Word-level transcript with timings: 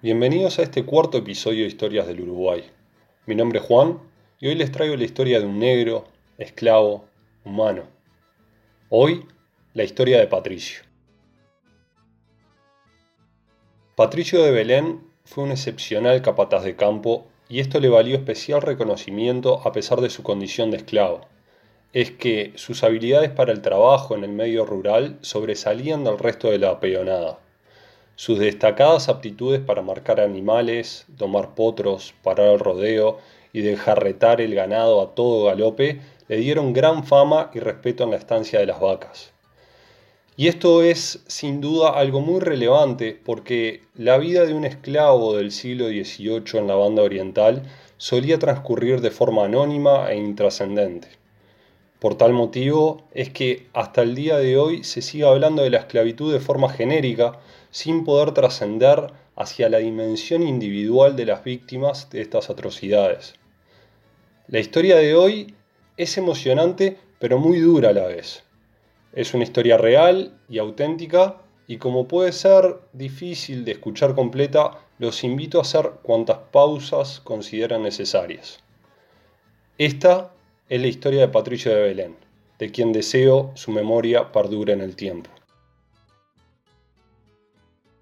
Bienvenidos 0.00 0.60
a 0.60 0.62
este 0.62 0.84
cuarto 0.84 1.18
episodio 1.18 1.62
de 1.62 1.70
Historias 1.70 2.06
del 2.06 2.20
Uruguay. 2.20 2.62
Mi 3.26 3.34
nombre 3.34 3.58
es 3.58 3.64
Juan 3.64 3.98
y 4.38 4.46
hoy 4.46 4.54
les 4.54 4.70
traigo 4.70 4.94
la 4.94 5.02
historia 5.02 5.40
de 5.40 5.46
un 5.46 5.58
negro, 5.58 6.04
esclavo, 6.38 7.06
humano. 7.44 7.82
Hoy, 8.90 9.26
la 9.74 9.82
historia 9.82 10.20
de 10.20 10.28
Patricio. 10.28 10.82
Patricio 13.96 14.40
de 14.44 14.52
Belén 14.52 15.02
fue 15.24 15.42
un 15.42 15.50
excepcional 15.50 16.22
capataz 16.22 16.62
de 16.62 16.76
campo 16.76 17.26
y 17.48 17.58
esto 17.58 17.80
le 17.80 17.88
valió 17.88 18.14
especial 18.14 18.62
reconocimiento 18.62 19.66
a 19.66 19.72
pesar 19.72 20.00
de 20.00 20.10
su 20.10 20.22
condición 20.22 20.70
de 20.70 20.76
esclavo. 20.76 21.22
Es 21.92 22.12
que 22.12 22.52
sus 22.54 22.84
habilidades 22.84 23.30
para 23.30 23.50
el 23.50 23.62
trabajo 23.62 24.14
en 24.14 24.22
el 24.22 24.30
medio 24.30 24.64
rural 24.64 25.18
sobresalían 25.22 26.04
del 26.04 26.20
resto 26.20 26.52
de 26.52 26.58
la 26.58 26.78
peonada. 26.78 27.40
Sus 28.18 28.40
destacadas 28.40 29.08
aptitudes 29.08 29.60
para 29.60 29.80
marcar 29.80 30.18
animales, 30.18 31.04
domar 31.06 31.54
potros, 31.54 32.14
parar 32.24 32.48
el 32.48 32.58
rodeo 32.58 33.18
y 33.52 33.60
dejarretar 33.60 34.40
el 34.40 34.56
ganado 34.56 35.00
a 35.00 35.14
todo 35.14 35.44
galope 35.44 36.00
le 36.26 36.36
dieron 36.38 36.72
gran 36.72 37.04
fama 37.04 37.52
y 37.54 37.60
respeto 37.60 38.02
en 38.02 38.10
la 38.10 38.16
estancia 38.16 38.58
de 38.58 38.66
las 38.66 38.80
vacas. 38.80 39.32
Y 40.36 40.48
esto 40.48 40.82
es 40.82 41.22
sin 41.28 41.60
duda 41.60 41.90
algo 41.90 42.20
muy 42.20 42.40
relevante 42.40 43.16
porque 43.24 43.82
la 43.94 44.18
vida 44.18 44.46
de 44.46 44.52
un 44.52 44.64
esclavo 44.64 45.36
del 45.36 45.52
siglo 45.52 45.86
XVIII 45.86 46.58
en 46.58 46.66
la 46.66 46.74
banda 46.74 47.04
oriental 47.04 47.62
solía 47.98 48.40
transcurrir 48.40 49.00
de 49.00 49.12
forma 49.12 49.44
anónima 49.44 50.10
e 50.10 50.16
intrascendente. 50.16 51.06
Por 52.00 52.16
tal 52.16 52.32
motivo 52.32 53.04
es 53.14 53.30
que 53.30 53.68
hasta 53.74 54.02
el 54.02 54.16
día 54.16 54.38
de 54.38 54.58
hoy 54.58 54.82
se 54.82 55.02
sigue 55.02 55.24
hablando 55.24 55.62
de 55.62 55.70
la 55.70 55.78
esclavitud 55.78 56.32
de 56.32 56.40
forma 56.40 56.68
genérica 56.68 57.38
sin 57.70 58.04
poder 58.04 58.32
trascender 58.32 59.12
hacia 59.36 59.68
la 59.68 59.78
dimensión 59.78 60.42
individual 60.42 61.16
de 61.16 61.26
las 61.26 61.44
víctimas 61.44 62.10
de 62.10 62.20
estas 62.20 62.50
atrocidades. 62.50 63.34
La 64.48 64.58
historia 64.58 64.96
de 64.96 65.14
hoy 65.14 65.54
es 65.96 66.16
emocionante 66.18 66.98
pero 67.18 67.38
muy 67.38 67.58
dura 67.58 67.90
a 67.90 67.92
la 67.92 68.06
vez. 68.06 68.44
Es 69.12 69.34
una 69.34 69.44
historia 69.44 69.76
real 69.76 70.38
y 70.48 70.58
auténtica 70.58 71.42
y 71.66 71.76
como 71.76 72.08
puede 72.08 72.32
ser 72.32 72.78
difícil 72.92 73.64
de 73.64 73.72
escuchar 73.72 74.14
completa, 74.14 74.78
los 74.98 75.22
invito 75.22 75.58
a 75.58 75.62
hacer 75.62 75.90
cuantas 76.02 76.38
pausas 76.50 77.20
consideran 77.20 77.82
necesarias. 77.82 78.60
Esta 79.76 80.32
es 80.68 80.80
la 80.80 80.86
historia 80.86 81.20
de 81.20 81.28
Patricio 81.28 81.74
de 81.74 81.82
Belén, 81.82 82.16
de 82.58 82.70
quien 82.70 82.92
deseo 82.92 83.52
su 83.54 83.70
memoria 83.70 84.32
perdure 84.32 84.72
en 84.72 84.80
el 84.80 84.96
tiempo. 84.96 85.30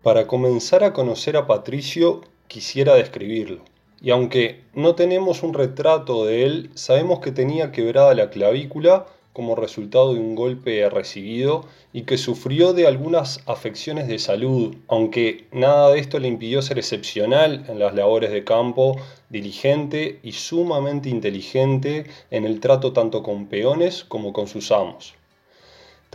Para 0.07 0.29
comenzar 0.29 0.85
a 0.85 0.93
conocer 0.93 1.37
a 1.37 1.49
Patricio, 1.49 2.21
quisiera 2.47 2.95
describirlo. 2.95 3.62
Y 4.01 4.11
aunque 4.11 4.61
no 4.73 4.95
tenemos 4.95 5.43
un 5.43 5.53
retrato 5.53 6.25
de 6.25 6.45
él, 6.45 6.71
sabemos 6.75 7.19
que 7.19 7.33
tenía 7.33 7.73
quebrada 7.73 8.15
la 8.15 8.31
clavícula 8.31 9.07
como 9.33 9.57
resultado 9.57 10.15
de 10.15 10.21
un 10.21 10.37
golpe 10.37 10.89
recibido 10.91 11.65
y 11.93 12.03
que 12.03 12.19
sufrió 12.19 12.73
de 12.73 12.87
algunas 12.87 13.41
afecciones 13.47 14.07
de 14.07 14.21
salud, 14.21 14.77
aunque 14.87 15.49
nada 15.51 15.91
de 15.91 15.99
esto 15.99 16.21
le 16.21 16.29
impidió 16.29 16.62
ser 16.62 16.79
excepcional 16.79 17.65
en 17.69 17.81
las 17.81 17.93
labores 17.93 18.31
de 18.31 18.45
campo, 18.45 18.95
diligente 19.29 20.21
y 20.23 20.31
sumamente 20.31 21.09
inteligente 21.09 22.07
en 22.31 22.45
el 22.45 22.61
trato 22.61 22.93
tanto 22.93 23.25
con 23.25 23.47
peones 23.47 24.05
como 24.05 24.33
con 24.33 24.47
sus 24.47 24.71
amos. 24.71 25.15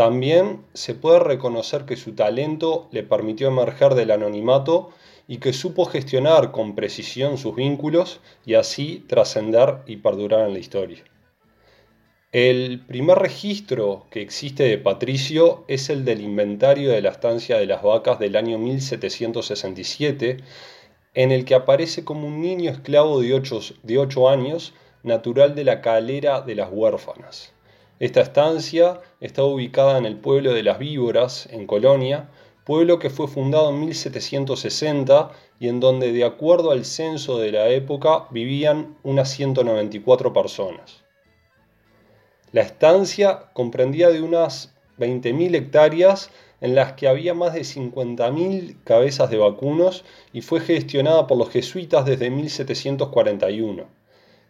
También 0.02 0.66
se 0.74 0.96
puede 0.96 1.20
reconocer 1.20 1.86
que 1.86 1.96
su 1.96 2.14
talento 2.16 2.88
le 2.92 3.04
permitió 3.04 3.50
emerger 3.50 3.94
del 3.94 4.10
anonimato 4.10 4.90
y 5.28 5.38
que 5.38 5.54
supo 5.54 5.86
gestionar 5.86 6.52
con 6.52 6.74
precisión 6.74 7.38
sus 7.38 7.56
vínculos 7.56 8.20
y 8.44 8.56
así 8.56 9.06
trascender 9.08 9.84
y 9.86 9.98
perdurar 9.98 10.48
en 10.48 10.54
la 10.54 10.60
historia. 10.60 11.04
El 12.32 12.84
primer 12.88 13.20
registro 13.20 14.08
que 14.10 14.24
existe 14.24 14.64
de 14.64 14.80
Patricio 14.80 15.66
es 15.68 15.92
el 15.92 16.04
del 16.04 16.22
inventario 16.22 16.90
de 16.90 17.04
la 17.04 17.10
estancia 17.10 17.60
de 17.60 17.68
las 17.68 17.84
vacas 17.84 18.18
del 18.18 18.36
año 18.38 18.58
1767, 18.58 20.38
en 21.14 21.32
el 21.32 21.46
que 21.46 21.54
aparece 21.54 22.04
como 22.04 22.26
un 22.26 22.42
niño 22.42 22.72
esclavo 22.72 23.22
de 23.22 23.36
8, 23.36 24.30
años, 24.30 24.74
natural 25.04 25.54
de 25.54 25.64
la 25.64 25.80
calera 25.82 26.42
de 26.42 26.56
las 26.56 26.70
huérfanas. 26.72 27.54
Esta 28.02 28.22
estancia 28.22 29.00
está 29.20 29.44
ubicada 29.44 30.00
en 30.00 30.08
el 30.08 30.18
pueblo 30.18 30.56
de 30.56 30.64
las 30.64 30.80
Víboras, 30.80 31.48
en 31.52 31.68
Colonia, 31.68 32.32
pueblo 32.66 32.98
que 32.98 33.12
fue 33.12 33.28
fundado 33.28 33.70
en 33.70 33.80
1760 33.80 35.30
y 35.60 35.68
en 35.68 35.80
donde, 35.80 36.12
de 36.12 36.24
acuerdo 36.24 36.72
al 36.72 36.84
censo 36.84 37.38
de 37.38 37.52
la 37.52 37.70
época, 37.70 38.26
vivían 38.32 38.98
unas 39.04 39.30
194 39.30 40.34
personas. 40.34 41.04
La 42.52 42.62
estancia 42.64 43.52
comprendía 43.54 44.10
de 44.10 44.24
unas 44.24 44.74
20.000 44.98 45.54
hectáreas 45.54 46.32
en 46.60 46.74
las 46.74 46.94
que 46.94 47.08
había 47.08 47.36
más 47.36 47.54
de 47.54 47.62
50.000 47.62 48.84
cabezas 48.84 49.30
de 49.30 49.38
vacunos 49.38 50.06
y 50.34 50.42
fue 50.42 50.60
gestionada 50.60 51.28
por 51.28 51.38
los 51.38 51.52
jesuitas 51.52 52.04
desde 52.08 52.32
1741. 52.32 53.86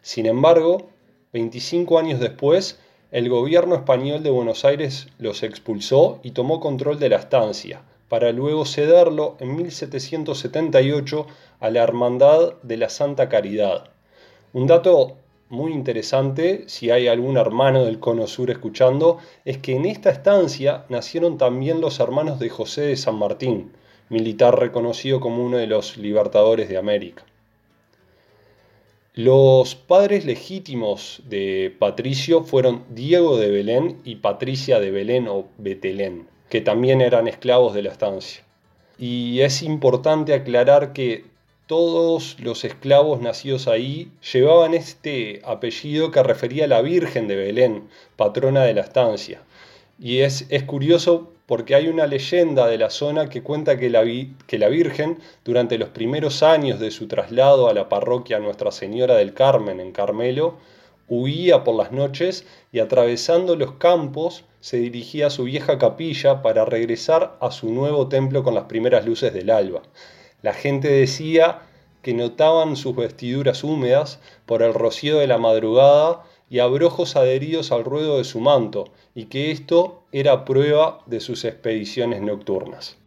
Sin 0.00 0.24
embargo, 0.24 0.88
25 1.34 1.98
años 1.98 2.18
después, 2.18 2.78
el 3.12 3.28
gobierno 3.28 3.74
español 3.74 4.22
de 4.22 4.30
Buenos 4.30 4.64
Aires 4.64 5.06
los 5.18 5.42
expulsó 5.42 6.18
y 6.22 6.30
tomó 6.30 6.60
control 6.60 6.98
de 6.98 7.10
la 7.10 7.16
estancia, 7.16 7.82
para 8.08 8.32
luego 8.32 8.64
cederlo 8.64 9.36
en 9.38 9.54
1778 9.54 11.26
a 11.60 11.70
la 11.70 11.82
Hermandad 11.82 12.54
de 12.62 12.78
la 12.78 12.88
Santa 12.88 13.28
Caridad. 13.28 13.90
Un 14.54 14.66
dato 14.66 15.18
muy 15.50 15.72
interesante, 15.72 16.64
si 16.68 16.90
hay 16.90 17.06
algún 17.06 17.36
hermano 17.36 17.84
del 17.84 18.00
Cono 18.00 18.26
Sur 18.26 18.50
escuchando, 18.50 19.18
es 19.44 19.58
que 19.58 19.76
en 19.76 19.84
esta 19.84 20.08
estancia 20.08 20.86
nacieron 20.88 21.36
también 21.36 21.82
los 21.82 22.00
hermanos 22.00 22.38
de 22.38 22.48
José 22.48 22.80
de 22.80 22.96
San 22.96 23.16
Martín, 23.16 23.72
militar 24.08 24.58
reconocido 24.58 25.20
como 25.20 25.44
uno 25.44 25.58
de 25.58 25.66
los 25.66 25.98
libertadores 25.98 26.70
de 26.70 26.78
América. 26.78 27.26
Los 29.14 29.74
padres 29.74 30.24
legítimos 30.24 31.20
de 31.28 31.74
Patricio 31.78 32.44
fueron 32.44 32.84
Diego 32.88 33.36
de 33.36 33.50
Belén 33.50 34.00
y 34.04 34.16
Patricia 34.16 34.80
de 34.80 34.90
Belén 34.90 35.28
o 35.28 35.48
Betelén, 35.58 36.28
que 36.48 36.62
también 36.62 37.02
eran 37.02 37.28
esclavos 37.28 37.74
de 37.74 37.82
la 37.82 37.90
estancia. 37.90 38.42
Y 38.98 39.40
es 39.40 39.62
importante 39.62 40.32
aclarar 40.32 40.94
que 40.94 41.26
todos 41.66 42.38
los 42.40 42.64
esclavos 42.64 43.20
nacidos 43.20 43.68
ahí 43.68 44.10
llevaban 44.32 44.72
este 44.72 45.42
apellido 45.44 46.10
que 46.10 46.22
refería 46.22 46.64
a 46.64 46.68
la 46.68 46.80
Virgen 46.80 47.28
de 47.28 47.36
Belén, 47.36 47.88
patrona 48.16 48.62
de 48.62 48.72
la 48.72 48.80
estancia. 48.80 49.42
Y 49.98 50.20
es, 50.20 50.46
curioso 50.66 51.31
porque 51.46 51.74
hay 51.74 51.88
una 51.88 52.06
leyenda 52.06 52.66
de 52.66 52.78
la 52.78 52.90
zona 52.90 53.28
que 53.28 53.42
cuenta 53.42 53.78
que 53.78 53.90
la, 53.90 54.04
que 54.46 54.58
la 54.58 54.68
Virgen, 54.68 55.18
durante 55.44 55.78
los 55.78 55.88
primeros 55.90 56.42
años 56.42 56.80
de 56.80 56.90
su 56.90 57.08
traslado 57.08 57.68
a 57.68 57.74
la 57.74 57.88
parroquia 57.88 58.38
Nuestra 58.38 58.70
Señora 58.70 59.16
del 59.16 59.34
Carmen 59.34 59.80
en 59.80 59.92
Carmelo, 59.92 60.58
huía 61.08 61.64
por 61.64 61.74
las 61.74 61.92
noches 61.92 62.46
y 62.72 62.78
atravesando 62.78 63.56
los 63.56 63.72
campos 63.72 64.44
se 64.60 64.76
dirigía 64.76 65.26
a 65.26 65.30
su 65.30 65.44
vieja 65.44 65.78
capilla 65.78 66.40
para 66.40 66.64
regresar 66.64 67.36
a 67.40 67.50
su 67.50 67.72
nuevo 67.72 68.08
templo 68.08 68.44
con 68.44 68.54
las 68.54 68.64
primeras 68.64 69.04
luces 69.04 69.34
del 69.34 69.50
alba. 69.50 69.82
La 70.40 70.54
gente 70.54 70.88
decía 70.88 71.62
que 72.02 72.14
notaban 72.14 72.76
sus 72.76 72.96
vestiduras 72.96 73.64
húmedas 73.64 74.20
por 74.46 74.62
el 74.62 74.74
rocío 74.74 75.18
de 75.18 75.26
la 75.26 75.38
madrugada 75.38 76.22
y 76.52 76.58
abrojos 76.58 77.16
adheridos 77.16 77.72
al 77.72 77.82
ruedo 77.82 78.18
de 78.18 78.24
su 78.24 78.38
manto, 78.38 78.84
y 79.14 79.24
que 79.24 79.50
esto 79.50 80.02
era 80.12 80.44
prueba 80.44 81.02
de 81.06 81.18
sus 81.18 81.46
expediciones 81.46 82.20
nocturnas. 82.20 82.98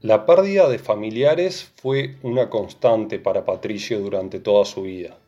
La 0.00 0.24
pérdida 0.24 0.66
de 0.66 0.78
familiares 0.78 1.70
fue 1.76 2.16
una 2.22 2.48
constante 2.48 3.18
para 3.18 3.44
Patricio 3.44 4.00
durante 4.00 4.40
toda 4.40 4.64
su 4.64 4.80
vida. 4.80 5.18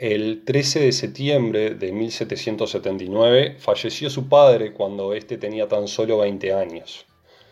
El 0.00 0.42
13 0.44 0.80
de 0.80 0.90
septiembre 0.90 1.74
de 1.76 1.92
1779 1.92 3.58
falleció 3.60 4.10
su 4.10 4.28
padre 4.28 4.72
cuando 4.72 5.14
éste 5.14 5.38
tenía 5.38 5.68
tan 5.68 5.86
solo 5.86 6.18
20 6.18 6.52
años. 6.52 7.06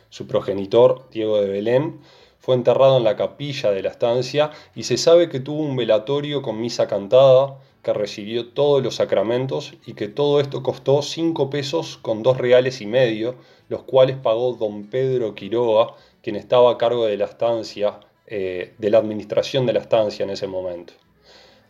Su 0.08 0.26
progenitor, 0.26 1.08
Diego 1.12 1.40
de 1.40 1.48
Belén, 1.48 2.00
fue 2.48 2.54
enterrado 2.54 2.96
en 2.96 3.04
la 3.04 3.14
capilla 3.14 3.72
de 3.72 3.82
la 3.82 3.90
estancia 3.90 4.52
y 4.74 4.84
se 4.84 4.96
sabe 4.96 5.28
que 5.28 5.38
tuvo 5.38 5.60
un 5.60 5.76
velatorio 5.76 6.40
con 6.40 6.58
misa 6.58 6.88
cantada, 6.88 7.58
que 7.82 7.92
recibió 7.92 8.48
todos 8.54 8.82
los 8.82 8.94
sacramentos 8.94 9.74
y 9.84 9.92
que 9.92 10.08
todo 10.08 10.40
esto 10.40 10.62
costó 10.62 11.02
cinco 11.02 11.50
pesos 11.50 11.98
con 11.98 12.22
dos 12.22 12.38
reales 12.38 12.80
y 12.80 12.86
medio, 12.86 13.34
los 13.68 13.82
cuales 13.82 14.16
pagó 14.16 14.54
don 14.54 14.84
Pedro 14.84 15.34
Quiroga, 15.34 15.92
quien 16.22 16.36
estaba 16.36 16.70
a 16.70 16.78
cargo 16.78 17.04
de 17.04 17.18
la 17.18 17.26
estancia, 17.26 18.00
eh, 18.26 18.72
de 18.78 18.88
la 18.88 18.96
administración 18.96 19.66
de 19.66 19.74
la 19.74 19.80
estancia 19.80 20.24
en 20.24 20.30
ese 20.30 20.46
momento. 20.46 20.94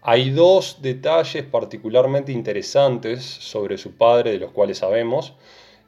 Hay 0.02 0.30
dos 0.30 0.78
detalles 0.80 1.42
particularmente 1.42 2.30
interesantes 2.30 3.24
sobre 3.24 3.78
su 3.78 3.96
padre 3.96 4.30
de 4.30 4.38
los 4.38 4.52
cuales 4.52 4.78
sabemos 4.78 5.34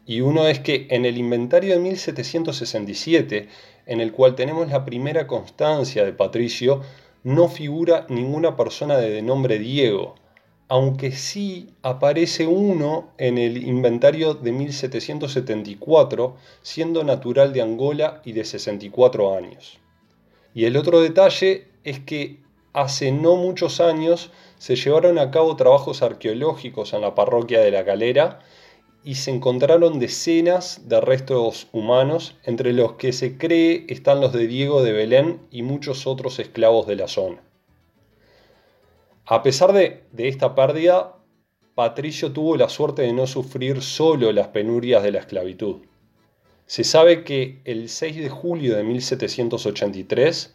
Y 0.05 0.23
uno 0.23 0.49
es 0.49 0.59
que 0.59 0.89
en 0.91 1.05
el 1.05 1.19
inventario 1.19 1.75
de 1.75 1.79
1767, 1.79 3.49
en 3.91 4.01
el 4.01 4.13
cual 4.13 4.37
tenemos 4.37 4.71
la 4.71 4.85
primera 4.85 5.27
constancia 5.27 6.05
de 6.05 6.13
Patricio, 6.13 6.81
no 7.25 7.49
figura 7.49 8.07
ninguna 8.09 8.57
persona 8.57 8.97
de 8.97 9.21
nombre 9.21 9.59
Diego, 9.59 10.15
aunque 10.69 11.11
sí 11.11 11.71
aparece 11.83 12.47
uno 12.47 13.11
en 13.19 13.37
el 13.37 13.67
inventario 13.67 14.35
de 14.35 14.53
1774, 14.53 16.37
siendo 16.63 17.03
natural 17.03 17.53
de 17.53 17.63
Angola 17.63 18.23
y 18.25 18.31
de 18.31 18.45
64 18.45 19.37
años. 19.37 19.81
Y 20.55 20.67
el 20.67 20.77
otro 20.77 21.01
detalle 21.01 21.67
es 21.83 21.99
que 21.99 22.39
hace 22.73 23.11
no 23.11 23.35
muchos 23.35 23.81
años 23.81 24.31
se 24.59 24.77
llevaron 24.77 25.19
a 25.19 25.33
cabo 25.33 25.57
trabajos 25.57 26.03
arqueológicos 26.03 26.93
en 26.93 27.01
la 27.01 27.17
parroquia 27.17 27.59
de 27.59 27.73
La 27.73 27.85
Calera 27.85 28.39
y 29.03 29.15
se 29.15 29.31
encontraron 29.31 29.99
decenas 29.99 30.89
de 30.89 31.01
restos 31.01 31.69
humanos, 31.73 32.37
entre 32.45 32.73
los 32.73 32.95
que 32.95 33.13
se 33.13 33.39
cree 33.39 33.87
están 33.89 34.21
los 34.21 34.33
de 34.33 34.47
Diego 34.47 34.83
de 34.83 34.93
Belén 34.93 35.41
y 35.51 35.63
muchos 35.63 36.07
otros 36.07 36.39
esclavos 36.39 36.87
de 36.87 36.97
la 36.97 37.09
zona. 37.09 37.41
A 39.25 39.43
pesar 39.43 39.73
de, 39.73 40.05
de 40.13 40.29
esta 40.29 40.55
pérdida, 40.55 41.17
Patricio 41.75 42.33
tuvo 42.33 42.57
la 42.57 42.69
suerte 42.69 43.03
de 43.03 43.13
no 43.13 43.27
sufrir 43.27 43.81
solo 43.81 44.33
las 44.33 44.49
penurias 44.49 45.03
de 45.03 45.13
la 45.13 45.21
esclavitud. 45.21 45.77
Se 46.67 46.85
sabe 46.85 47.25
que 47.25 47.63
el 47.65 47.89
6 47.89 48.17
de 48.17 48.29
julio 48.29 48.77
de 48.77 48.85
1783, 48.85 50.55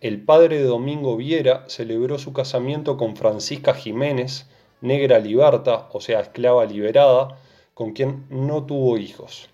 el 0.00 0.22
padre 0.22 0.58
de 0.58 0.64
Domingo 0.64 1.16
Viera 1.16 1.64
celebró 1.68 2.18
su 2.18 2.32
casamiento 2.32 2.98
con 2.98 3.16
Francisca 3.16 3.74
Jiménez, 3.74 4.46
negra 4.80 5.18
liberta, 5.18 5.88
o 5.92 6.00
sea, 6.00 6.20
esclava 6.20 6.66
liberada, 6.66 7.38
con 7.76 7.92
quien 7.92 8.24
no 8.30 8.64
tuvo 8.64 8.96
hijos. 8.96 9.50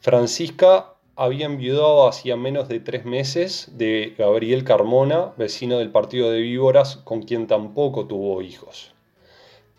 Francisca 0.00 0.92
había 1.16 1.46
enviudado 1.46 2.06
hacía 2.06 2.36
menos 2.36 2.68
de 2.68 2.80
tres 2.80 3.06
meses 3.06 3.70
de 3.78 4.14
Gabriel 4.18 4.62
Carmona, 4.62 5.32
vecino 5.38 5.78
del 5.78 5.90
partido 5.90 6.30
de 6.30 6.42
Víboras, 6.42 6.96
con 6.96 7.22
quien 7.22 7.46
tampoco 7.46 8.04
tuvo 8.04 8.42
hijos. 8.42 8.92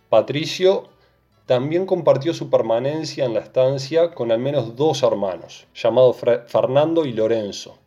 Patricio 0.09 0.85
también 1.45 1.85
compartió 1.85 2.33
su 2.33 2.49
permanencia 2.49 3.25
en 3.25 3.35
la 3.35 3.41
estancia 3.41 4.09
con 4.15 4.31
al 4.31 4.39
menos 4.39 4.75
dos 4.75 5.03
hermanos, 5.03 5.67
llamados 5.75 6.17
Fernando 6.47 7.05
y 7.05 7.13
Lorenzo. 7.13 7.77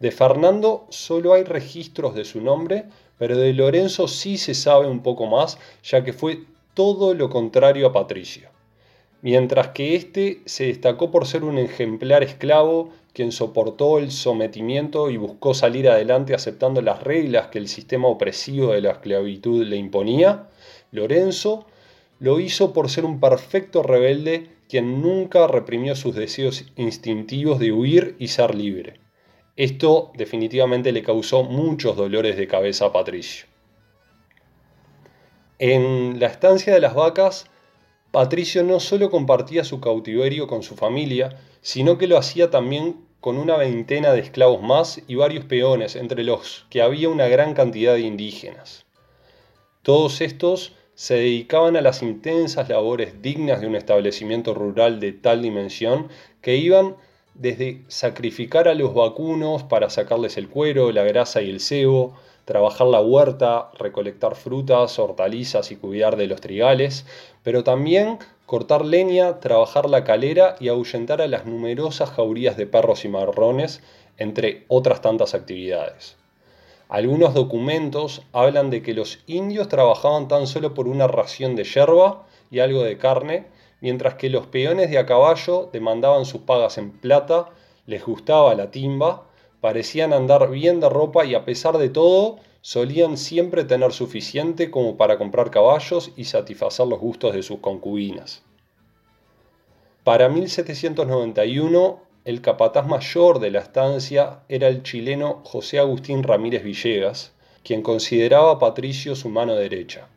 De 0.00 0.12
Fernando 0.12 0.86
solo 0.88 1.34
hay 1.34 1.44
registros 1.44 2.14
de 2.14 2.24
su 2.24 2.40
nombre, 2.40 2.86
pero 3.18 3.36
de 3.36 3.52
Lorenzo 3.52 4.08
sí 4.08 4.38
se 4.38 4.54
sabe 4.54 4.86
un 4.86 5.02
poco 5.02 5.26
más, 5.26 5.58
ya 5.82 6.02
que 6.02 6.14
fue 6.14 6.46
todo 6.72 7.12
lo 7.12 7.28
contrario 7.28 7.88
a 7.88 7.92
Patricio. 7.92 8.53
Mientras 9.24 9.68
que 9.68 9.94
éste 9.94 10.42
se 10.44 10.66
destacó 10.66 11.10
por 11.10 11.26
ser 11.26 11.44
un 11.44 11.56
ejemplar 11.56 12.22
esclavo, 12.22 12.90
quien 13.14 13.32
soportó 13.32 13.98
el 13.98 14.10
sometimiento 14.10 15.08
y 15.08 15.16
buscó 15.16 15.54
salir 15.54 15.88
adelante 15.88 16.34
aceptando 16.34 16.82
las 16.82 17.02
reglas 17.02 17.46
que 17.46 17.56
el 17.56 17.68
sistema 17.68 18.06
opresivo 18.08 18.74
de 18.74 18.82
la 18.82 18.90
esclavitud 18.90 19.64
le 19.64 19.76
imponía, 19.76 20.50
Lorenzo 20.90 21.64
lo 22.18 22.38
hizo 22.38 22.74
por 22.74 22.90
ser 22.90 23.06
un 23.06 23.18
perfecto 23.18 23.82
rebelde 23.82 24.46
quien 24.68 25.00
nunca 25.00 25.46
reprimió 25.46 25.96
sus 25.96 26.14
deseos 26.14 26.66
instintivos 26.76 27.58
de 27.58 27.72
huir 27.72 28.16
y 28.18 28.28
ser 28.28 28.54
libre. 28.54 29.00
Esto 29.56 30.12
definitivamente 30.18 30.92
le 30.92 31.02
causó 31.02 31.44
muchos 31.44 31.96
dolores 31.96 32.36
de 32.36 32.46
cabeza 32.46 32.84
a 32.84 32.92
Patricio. 32.92 33.46
En 35.58 36.20
la 36.20 36.26
estancia 36.26 36.74
de 36.74 36.80
las 36.80 36.94
vacas, 36.94 37.46
Patricio 38.14 38.62
no 38.62 38.78
solo 38.78 39.10
compartía 39.10 39.64
su 39.64 39.80
cautiverio 39.80 40.46
con 40.46 40.62
su 40.62 40.76
familia, 40.76 41.36
sino 41.62 41.98
que 41.98 42.06
lo 42.06 42.16
hacía 42.16 42.48
también 42.48 43.08
con 43.18 43.38
una 43.38 43.56
veintena 43.56 44.12
de 44.12 44.20
esclavos 44.20 44.62
más 44.62 45.02
y 45.08 45.16
varios 45.16 45.46
peones, 45.46 45.96
entre 45.96 46.22
los 46.22 46.64
que 46.70 46.80
había 46.80 47.08
una 47.08 47.26
gran 47.26 47.54
cantidad 47.54 47.94
de 47.94 48.02
indígenas. 48.02 48.86
Todos 49.82 50.20
estos 50.20 50.74
se 50.94 51.14
dedicaban 51.14 51.74
a 51.76 51.80
las 51.80 52.02
intensas 52.02 52.68
labores 52.68 53.20
dignas 53.20 53.60
de 53.60 53.66
un 53.66 53.74
establecimiento 53.74 54.54
rural 54.54 55.00
de 55.00 55.10
tal 55.10 55.42
dimensión 55.42 56.06
que 56.40 56.54
iban 56.54 56.94
desde 57.34 57.82
sacrificar 57.88 58.68
a 58.68 58.74
los 58.74 58.94
vacunos 58.94 59.64
para 59.64 59.90
sacarles 59.90 60.36
el 60.36 60.48
cuero, 60.48 60.92
la 60.92 61.02
grasa 61.02 61.42
y 61.42 61.50
el 61.50 61.58
cebo, 61.58 62.14
trabajar 62.44 62.86
la 62.86 63.00
huerta, 63.00 63.70
recolectar 63.78 64.34
frutas, 64.34 64.98
hortalizas 64.98 65.70
y 65.70 65.76
cuidar 65.76 66.16
de 66.16 66.26
los 66.26 66.40
trigales, 66.40 67.06
pero 67.42 67.64
también 67.64 68.18
cortar 68.46 68.84
leña, 68.84 69.40
trabajar 69.40 69.88
la 69.88 70.04
calera 70.04 70.56
y 70.60 70.68
ahuyentar 70.68 71.22
a 71.22 71.26
las 71.26 71.46
numerosas 71.46 72.10
jaurías 72.10 72.56
de 72.56 72.66
perros 72.66 73.04
y 73.04 73.08
marrones, 73.08 73.82
entre 74.18 74.64
otras 74.68 75.00
tantas 75.00 75.34
actividades. 75.34 76.16
Algunos 76.88 77.34
documentos 77.34 78.22
hablan 78.32 78.70
de 78.70 78.82
que 78.82 78.94
los 78.94 79.20
indios 79.26 79.68
trabajaban 79.68 80.28
tan 80.28 80.46
solo 80.46 80.74
por 80.74 80.86
una 80.86 81.08
ración 81.08 81.56
de 81.56 81.64
yerba 81.64 82.26
y 82.50 82.60
algo 82.60 82.84
de 82.84 82.98
carne, 82.98 83.46
mientras 83.80 84.14
que 84.14 84.28
los 84.28 84.46
peones 84.46 84.90
de 84.90 84.98
a 84.98 85.06
caballo 85.06 85.68
demandaban 85.72 86.26
sus 86.26 86.42
pagas 86.42 86.78
en 86.78 86.90
plata, 86.90 87.48
les 87.86 88.04
gustaba 88.04 88.54
la 88.54 88.70
timba, 88.70 89.24
parecían 89.64 90.12
andar 90.12 90.50
bien 90.50 90.78
de 90.78 90.90
ropa 90.90 91.24
y 91.24 91.34
a 91.34 91.46
pesar 91.46 91.78
de 91.78 91.88
todo 91.88 92.36
solían 92.60 93.16
siempre 93.16 93.64
tener 93.64 93.94
suficiente 93.94 94.70
como 94.70 94.98
para 94.98 95.16
comprar 95.16 95.50
caballos 95.50 96.12
y 96.18 96.24
satisfacer 96.24 96.86
los 96.86 96.98
gustos 96.98 97.32
de 97.32 97.42
sus 97.42 97.60
concubinas. 97.60 98.42
Para 100.02 100.28
1791 100.28 101.98
el 102.26 102.42
capataz 102.42 102.86
mayor 102.86 103.38
de 103.38 103.52
la 103.52 103.60
estancia 103.60 104.40
era 104.50 104.68
el 104.68 104.82
chileno 104.82 105.40
José 105.44 105.78
Agustín 105.78 106.24
Ramírez 106.24 106.62
Villegas, 106.62 107.32
quien 107.62 107.80
consideraba 107.80 108.50
a 108.50 108.58
Patricio 108.58 109.16
su 109.16 109.30
mano 109.30 109.54
derecha. 109.54 110.08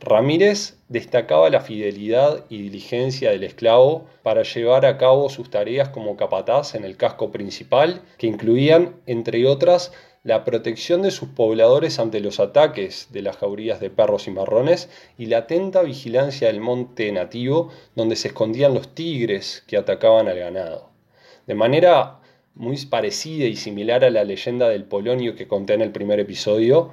Ramírez 0.00 0.78
destacaba 0.88 1.50
la 1.50 1.60
fidelidad 1.60 2.44
y 2.48 2.62
diligencia 2.62 3.30
del 3.30 3.44
esclavo 3.44 4.06
para 4.22 4.42
llevar 4.42 4.86
a 4.86 4.96
cabo 4.96 5.28
sus 5.28 5.50
tareas 5.50 5.90
como 5.90 6.16
capataz 6.16 6.74
en 6.74 6.84
el 6.84 6.96
casco 6.96 7.30
principal, 7.30 8.02
que 8.16 8.26
incluían, 8.26 8.96
entre 9.06 9.46
otras, 9.46 9.92
la 10.22 10.44
protección 10.44 11.02
de 11.02 11.10
sus 11.10 11.30
pobladores 11.30 11.98
ante 11.98 12.20
los 12.20 12.40
ataques 12.40 13.08
de 13.10 13.22
las 13.22 13.36
jaurías 13.36 13.80
de 13.80 13.90
perros 13.90 14.26
y 14.26 14.30
marrones 14.30 14.90
y 15.16 15.26
la 15.26 15.38
atenta 15.38 15.82
vigilancia 15.82 16.48
del 16.48 16.60
monte 16.60 17.10
nativo 17.12 17.70
donde 17.94 18.16
se 18.16 18.28
escondían 18.28 18.74
los 18.74 18.94
tigres 18.94 19.64
que 19.66 19.78
atacaban 19.78 20.28
al 20.28 20.38
ganado. 20.38 20.90
De 21.46 21.54
manera 21.54 22.20
muy 22.54 22.76
parecida 22.86 23.46
y 23.46 23.56
similar 23.56 24.04
a 24.04 24.10
la 24.10 24.24
leyenda 24.24 24.68
del 24.68 24.84
Polonio 24.84 25.34
que 25.34 25.48
conté 25.48 25.74
en 25.74 25.80
el 25.80 25.92
primer 25.92 26.20
episodio, 26.20 26.90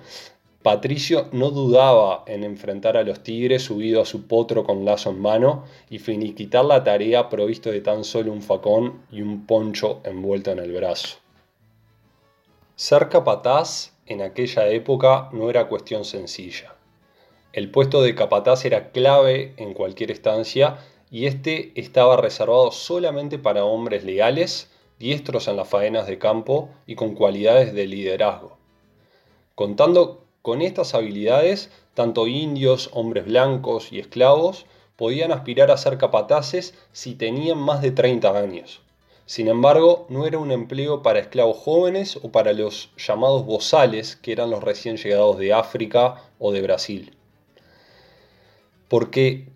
Patricio 0.64 1.30
no 1.32 1.52
dudaba 1.52 2.24
en 2.26 2.44
enfrentar 2.44 2.98
a 2.98 3.04
los 3.04 3.22
tigres 3.22 3.64
subido 3.64 4.02
a 4.02 4.06
su 4.06 4.28
potro 4.28 4.64
con 4.64 4.84
lazo 4.84 5.12
en 5.12 5.22
mano 5.22 5.64
y 5.90 6.00
finiquitar 6.00 6.66
la 6.66 6.84
tarea 6.84 7.30
provisto 7.30 7.72
de 7.72 7.82
tan 7.82 8.04
solo 8.04 8.34
un 8.34 8.42
facón 8.42 9.04
y 9.12 9.22
un 9.22 9.46
poncho 9.46 10.02
envuelto 10.04 10.52
en 10.52 10.60
el 10.60 10.74
brazo. 10.74 11.20
Ser 12.76 13.10
capataz 13.10 13.94
en 14.08 14.22
aquella 14.22 14.68
época 14.68 15.30
no 15.32 15.50
era 15.50 15.68
cuestión 15.68 16.06
sencilla. 16.06 16.76
El 17.54 17.72
puesto 17.72 18.02
de 18.02 18.14
capataz 18.14 18.66
era 18.66 18.92
clave 18.92 19.54
en 19.58 19.74
cualquier 19.74 20.12
estancia 20.12 20.80
y 21.10 21.26
este 21.26 21.72
estaba 21.80 22.18
reservado 22.18 22.72
solamente 22.72 23.40
para 23.40 23.64
hombres 23.64 24.04
leales, 24.04 24.70
diestros 25.00 25.48
en 25.48 25.56
las 25.56 25.70
faenas 25.70 26.08
de 26.08 26.18
campo 26.18 26.70
y 26.86 26.96
con 26.96 27.16
cualidades 27.16 27.74
de 27.74 27.88
liderazgo. 27.88 28.58
Contando 29.56 30.27
con 30.48 30.62
estas 30.62 30.94
habilidades, 30.94 31.70
tanto 31.94 32.26
indios, 32.26 32.90
hombres 32.94 33.26
blancos 33.26 33.92
y 33.92 34.00
esclavos 34.00 34.66
podían 34.96 35.34
aspirar 35.34 35.72
a 35.72 35.76
ser 35.76 35.98
capataces 35.98 36.74
si 36.94 37.16
tenían 37.16 37.58
más 37.58 37.82
de 37.82 37.92
30 37.92 38.32
años. 38.32 38.80
Sin 39.26 39.50
embargo, 39.50 40.06
no 40.08 40.26
era 40.26 40.38
un 40.38 40.54
empleo 40.54 41.02
para 41.02 41.20
esclavos 41.20 41.58
jóvenes 41.58 42.18
o 42.24 42.32
para 42.32 42.54
los 42.54 42.92
llamados 42.96 43.46
bozales, 43.46 44.16
que 44.16 44.32
eran 44.32 44.50
los 44.50 44.64
recién 44.64 44.96
llegados 44.96 45.38
de 45.38 45.52
África 45.52 46.24
o 46.40 46.54
de 46.54 46.62
Brasil. 46.62 47.14
Porque 48.88 49.50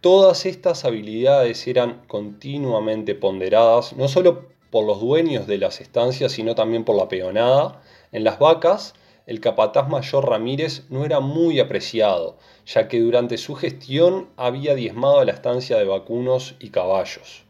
Todas 0.00 0.46
estas 0.46 0.84
habilidades 0.84 1.66
eran 1.66 2.02
continuamente 2.06 3.16
ponderadas, 3.16 3.94
no 3.94 4.06
solo 4.06 4.44
por 4.70 4.84
los 4.84 5.00
dueños 5.00 5.48
de 5.48 5.58
las 5.58 5.80
estancias, 5.80 6.30
sino 6.30 6.54
también 6.54 6.84
por 6.84 6.94
la 6.94 7.08
peonada. 7.08 7.82
En 8.12 8.22
las 8.22 8.38
vacas, 8.38 8.94
el 9.26 9.40
capataz 9.40 9.88
mayor 9.88 10.28
Ramírez 10.28 10.84
no 10.88 11.04
era 11.04 11.20
muy 11.20 11.58
apreciado, 11.58 12.38
ya 12.64 12.86
que 12.88 13.00
durante 13.00 13.36
su 13.38 13.56
gestión 13.56 14.30
había 14.36 14.74
diezmado 14.76 15.22
la 15.24 15.32
estancia 15.32 15.76
de 15.76 15.84
vacunos 15.84 16.54
y 16.60 16.70
caballos. 16.70 17.44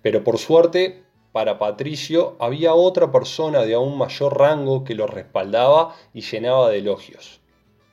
Pero 0.00 0.22
por 0.22 0.38
suerte, 0.38 1.02
para 1.32 1.58
Patricio 1.58 2.36
había 2.38 2.74
otra 2.74 3.10
persona 3.10 3.62
de 3.62 3.74
aún 3.74 3.98
mayor 3.98 4.38
rango 4.38 4.84
que 4.84 4.94
lo 4.94 5.06
respaldaba 5.06 5.96
y 6.14 6.20
llenaba 6.20 6.70
de 6.70 6.78
elogios, 6.78 7.40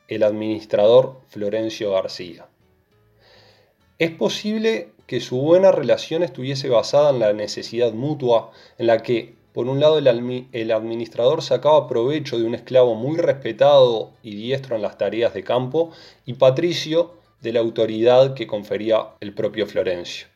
el 0.08 0.24
administrador 0.24 1.22
Florencio 1.30 1.92
García. 1.92 2.48
Es 3.98 4.12
posible 4.12 4.92
que 5.08 5.20
su 5.20 5.42
buena 5.42 5.72
relación 5.72 6.22
estuviese 6.22 6.70
basada 6.70 7.10
en 7.10 7.20
la 7.20 7.34
necesidad 7.34 7.94
mutua, 7.94 8.51
en 8.78 8.88
la 8.88 9.00
que, 9.01 9.38
por 9.53 9.68
un 9.68 9.79
lado, 9.79 9.98
el, 9.98 10.72
administrador 10.72 11.41
sacaba 11.41 11.88
provecho 11.88 12.38
de 12.38 12.46
un 12.46 12.53
esclavo 12.53 12.94
muy 12.96 13.18
respetado 13.18 14.12
y 14.22 14.36
diestro 14.36 14.75
en 14.75 14.84
las 14.84 14.98
tareas 14.98 15.34
de 15.34 15.44
campo, 15.44 15.91
y 16.25 16.34
Patricio 16.34 17.15
de 17.41 17.53
la 17.53 17.60
autoridad 17.60 18.36
que 18.36 18.48
confería 18.48 19.08
el 19.20 19.34
propio 19.34 19.65
Florencio. 19.65 20.27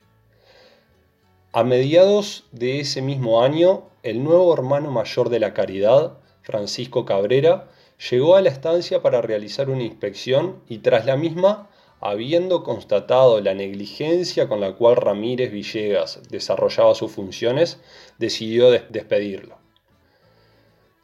A 1.51 1.63
mediados 1.63 2.45
de 2.51 2.79
ese 2.79 3.03
mismo 3.03 3.43
año, 3.43 3.83
el 4.01 4.23
nuevo 4.23 4.51
hermano 4.53 4.89
mayor 4.89 5.29
de 5.29 5.39
la 5.39 5.53
caridad, 5.53 6.17
Francisco 6.41 7.05
Cabrera, 7.05 7.67
llegó 8.09 8.35
a 8.35 8.41
la 8.41 8.49
estancia 8.49 9.03
para 9.03 9.21
realizar 9.21 9.69
una 9.69 9.83
inspección 9.83 10.61
y 10.67 10.79
tras 10.79 11.05
la 11.05 11.15
misma, 11.15 11.69
habiendo 12.03 12.63
constatado 12.63 13.39
la 13.39 13.53
negligencia 13.53 14.47
con 14.47 14.59
la 14.59 14.73
cual 14.73 14.97
Ramírez 14.97 15.51
Villegas 15.51 16.21
desarrollaba 16.29 16.95
sus 16.95 17.11
funciones, 17.11 17.79
decidió 18.17 18.71
despedirlo. 18.71 19.57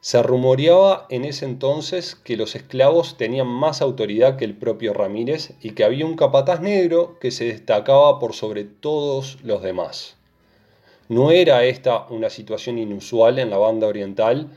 Se 0.02 0.22
rumoreaba 0.22 1.06
en 1.10 1.24
ese 1.24 1.44
entonces 1.44 2.14
que 2.14 2.36
los 2.36 2.54
esclavos 2.54 3.16
tenían 3.16 3.46
más 3.46 3.82
autoridad 3.82 4.36
que 4.36 4.44
el 4.44 4.56
propio 4.56 4.94
Ramírez 4.94 5.52
y 5.60 5.72
que 5.72 5.84
había 5.84 6.06
un 6.06 6.16
capataz 6.16 6.60
negro 6.60 7.18
que 7.20 7.30
se 7.30 7.44
destacaba 7.44 8.18
por 8.18 8.34
sobre 8.34 8.64
todos 8.64 9.38
los 9.42 9.62
demás. 9.62 10.16
No 11.08 11.30
era 11.32 11.64
esta 11.64 12.06
una 12.08 12.30
situación 12.30 12.78
inusual 12.78 13.38
en 13.38 13.50
la 13.50 13.58
banda 13.58 13.86
oriental, 13.86 14.48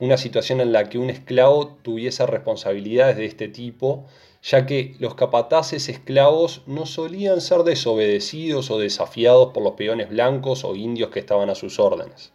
una 0.00 0.16
situación 0.16 0.60
en 0.60 0.72
la 0.72 0.88
que 0.88 0.98
un 0.98 1.10
esclavo 1.10 1.78
tuviese 1.82 2.26
responsabilidades 2.26 3.16
de 3.16 3.26
este 3.26 3.48
tipo, 3.48 4.06
ya 4.42 4.66
que 4.66 4.94
los 4.98 5.14
capataces 5.14 5.88
esclavos 5.88 6.62
no 6.66 6.86
solían 6.86 7.40
ser 7.40 7.62
desobedecidos 7.64 8.70
o 8.70 8.78
desafiados 8.78 9.52
por 9.52 9.62
los 9.62 9.72
peones 9.72 10.08
blancos 10.10 10.64
o 10.64 10.74
indios 10.74 11.10
que 11.10 11.20
estaban 11.20 11.50
a 11.50 11.54
sus 11.54 11.78
órdenes. 11.78 12.32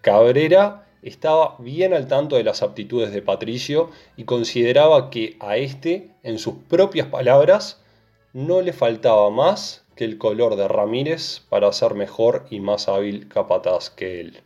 Cabrera 0.00 0.86
estaba 1.02 1.56
bien 1.58 1.94
al 1.94 2.08
tanto 2.08 2.36
de 2.36 2.44
las 2.44 2.62
aptitudes 2.62 3.12
de 3.12 3.22
Patricio 3.22 3.90
y 4.16 4.24
consideraba 4.24 5.10
que 5.10 5.36
a 5.40 5.56
éste, 5.56 6.10
en 6.22 6.38
sus 6.38 6.54
propias 6.68 7.08
palabras, 7.08 7.80
no 8.32 8.60
le 8.60 8.72
faltaba 8.72 9.30
más 9.30 9.84
que 9.96 10.04
el 10.04 10.18
color 10.18 10.56
de 10.56 10.68
Ramírez 10.68 11.42
para 11.48 11.72
ser 11.72 11.94
mejor 11.94 12.46
y 12.50 12.60
más 12.60 12.88
hábil 12.88 13.28
capataz 13.28 13.90
que 13.90 14.20
él. 14.20 14.42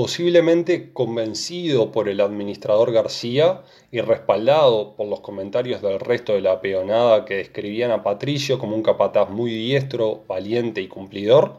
Posiblemente 0.00 0.94
convencido 0.94 1.92
por 1.92 2.08
el 2.08 2.22
administrador 2.22 2.90
García 2.90 3.64
y 3.92 4.00
respaldado 4.00 4.96
por 4.96 5.06
los 5.06 5.20
comentarios 5.20 5.82
del 5.82 6.00
resto 6.00 6.32
de 6.32 6.40
la 6.40 6.62
peonada 6.62 7.26
que 7.26 7.34
describían 7.36 7.90
a 7.90 8.02
Patricio 8.02 8.58
como 8.58 8.74
un 8.74 8.82
capataz 8.82 9.28
muy 9.28 9.50
diestro, 9.52 10.24
valiente 10.26 10.80
y 10.80 10.88
cumplidor, 10.88 11.58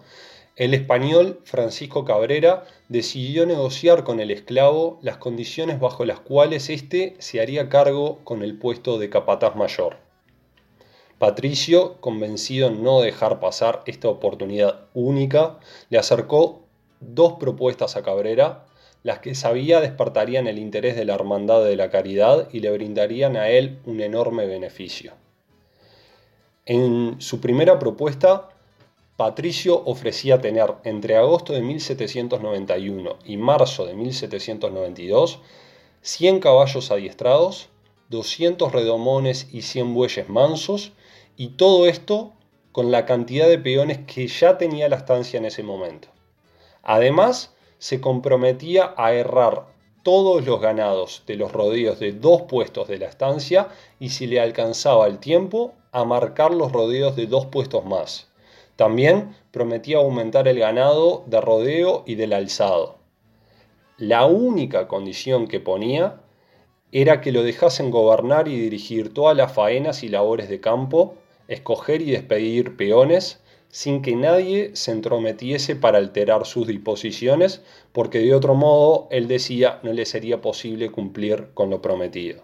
el 0.55 0.73
español 0.73 1.39
Francisco 1.43 2.03
Cabrera 2.03 2.65
decidió 2.89 3.45
negociar 3.45 4.03
con 4.03 4.19
el 4.19 4.31
esclavo 4.31 4.97
las 5.03 5.17
condiciones 5.17 5.79
bajo 5.79 6.03
las 6.03 6.19
cuales 6.19 6.71
éste 6.71 7.13
se 7.19 7.41
haría 7.41 7.69
cargo 7.69 8.21
con 8.23 8.41
el 8.41 8.57
puesto 8.57 8.97
de 8.97 9.11
capataz 9.11 9.55
mayor. 9.55 9.97
Patricio, 11.19 12.01
convencido 12.01 12.69
en 12.69 12.81
no 12.81 13.01
dejar 13.01 13.39
pasar 13.39 13.83
esta 13.85 14.09
oportunidad 14.09 14.87
única, 14.95 15.59
le 15.91 15.99
acercó 15.99 16.60
dos 17.01 17.33
propuestas 17.33 17.97
a 17.97 18.03
Cabrera, 18.03 18.65
las 19.03 19.19
que 19.19 19.35
sabía 19.35 19.81
despertarían 19.81 20.47
el 20.47 20.59
interés 20.59 20.95
de 20.95 21.05
la 21.05 21.15
Hermandad 21.15 21.65
de 21.65 21.75
la 21.75 21.89
Caridad 21.89 22.47
y 22.51 22.59
le 22.59 22.71
brindarían 22.71 23.35
a 23.35 23.49
él 23.49 23.79
un 23.85 23.99
enorme 23.99 24.45
beneficio. 24.45 25.13
En 26.65 27.19
su 27.19 27.41
primera 27.41 27.79
propuesta, 27.79 28.49
Patricio 29.17 29.83
ofrecía 29.85 30.39
tener 30.39 30.75
entre 30.83 31.17
agosto 31.17 31.53
de 31.53 31.61
1791 31.61 33.17
y 33.25 33.37
marzo 33.37 33.85
de 33.85 33.93
1792 33.95 35.39
100 36.01 36.39
caballos 36.39 36.89
adiestrados, 36.89 37.69
200 38.09 38.71
redomones 38.71 39.47
y 39.51 39.61
100 39.61 39.93
bueyes 39.93 40.29
mansos, 40.29 40.93
y 41.37 41.49
todo 41.49 41.85
esto 41.85 42.33
con 42.71 42.91
la 42.91 43.05
cantidad 43.05 43.47
de 43.47 43.59
peones 43.59 43.99
que 44.07 44.27
ya 44.27 44.57
tenía 44.57 44.89
la 44.89 44.95
estancia 44.95 45.37
en 45.37 45.45
ese 45.45 45.61
momento. 45.61 46.07
Además, 46.83 47.55
se 47.77 48.01
comprometía 48.01 48.93
a 48.97 49.13
errar 49.13 49.65
todos 50.03 50.45
los 50.45 50.59
ganados 50.59 51.23
de 51.27 51.35
los 51.35 51.51
rodeos 51.51 51.99
de 51.99 52.11
dos 52.11 52.43
puestos 52.43 52.87
de 52.87 52.97
la 52.97 53.07
estancia 53.07 53.69
y 53.99 54.09
si 54.09 54.27
le 54.27 54.39
alcanzaba 54.39 55.07
el 55.07 55.19
tiempo, 55.19 55.73
a 55.91 56.05
marcar 56.05 56.53
los 56.53 56.71
rodeos 56.71 57.15
de 57.15 57.27
dos 57.27 57.47
puestos 57.47 57.85
más. 57.85 58.29
También 58.75 59.35
prometía 59.51 59.97
aumentar 59.97 60.47
el 60.47 60.59
ganado 60.59 61.23
de 61.27 61.41
rodeo 61.41 62.03
y 62.05 62.15
del 62.15 62.33
alzado. 62.33 62.95
La 63.97 64.25
única 64.25 64.87
condición 64.87 65.47
que 65.47 65.59
ponía 65.59 66.21
era 66.91 67.21
que 67.21 67.31
lo 67.31 67.43
dejasen 67.43 67.91
gobernar 67.91 68.47
y 68.47 68.59
dirigir 68.59 69.13
todas 69.13 69.37
las 69.37 69.51
faenas 69.51 70.03
y 70.03 70.09
labores 70.09 70.49
de 70.49 70.59
campo, 70.59 71.15
escoger 71.47 72.01
y 72.01 72.11
despedir 72.11 72.75
peones, 72.77 73.40
sin 73.71 74.01
que 74.01 74.15
nadie 74.15 74.75
se 74.75 74.91
entrometiese 74.91 75.77
para 75.77 75.97
alterar 75.97 76.45
sus 76.45 76.67
disposiciones, 76.67 77.61
porque 77.93 78.19
de 78.19 78.35
otro 78.35 78.53
modo, 78.53 79.07
él 79.11 79.27
decía, 79.27 79.79
no 79.81 79.93
le 79.93 80.05
sería 80.05 80.41
posible 80.41 80.91
cumplir 80.91 81.47
con 81.53 81.69
lo 81.69 81.81
prometido. 81.81 82.43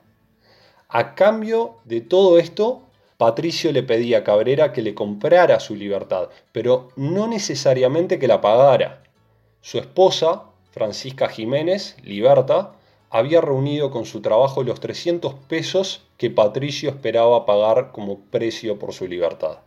A 0.88 1.16
cambio 1.16 1.76
de 1.84 2.00
todo 2.00 2.40
esto, 2.40 2.82
Patricio 3.18 3.74
le 3.74 3.84
pedía 3.84 4.20
a 4.20 4.24
Cabrera 4.24 4.72
que 4.72 4.82
le 4.82 4.96
comprara 4.96 5.60
su 5.60 5.76
libertad, 5.76 6.30
pero 6.54 6.90
no 6.96 7.28
necesariamente 7.28 8.20
que 8.20 8.28
la 8.28 8.40
pagara. 8.40 9.04
Su 9.60 9.80
esposa, 9.80 10.44
Francisca 10.72 11.28
Jiménez, 11.28 11.98
Liberta, 12.04 12.72
había 13.10 13.42
reunido 13.42 13.92
con 13.92 14.06
su 14.06 14.22
trabajo 14.22 14.64
los 14.64 14.80
300 14.80 15.34
pesos 15.50 16.04
que 16.18 16.30
Patricio 16.30 16.90
esperaba 16.90 17.46
pagar 17.46 17.92
como 17.92 18.20
precio 18.20 18.80
por 18.80 18.94
su 18.94 19.08
libertad. 19.08 19.58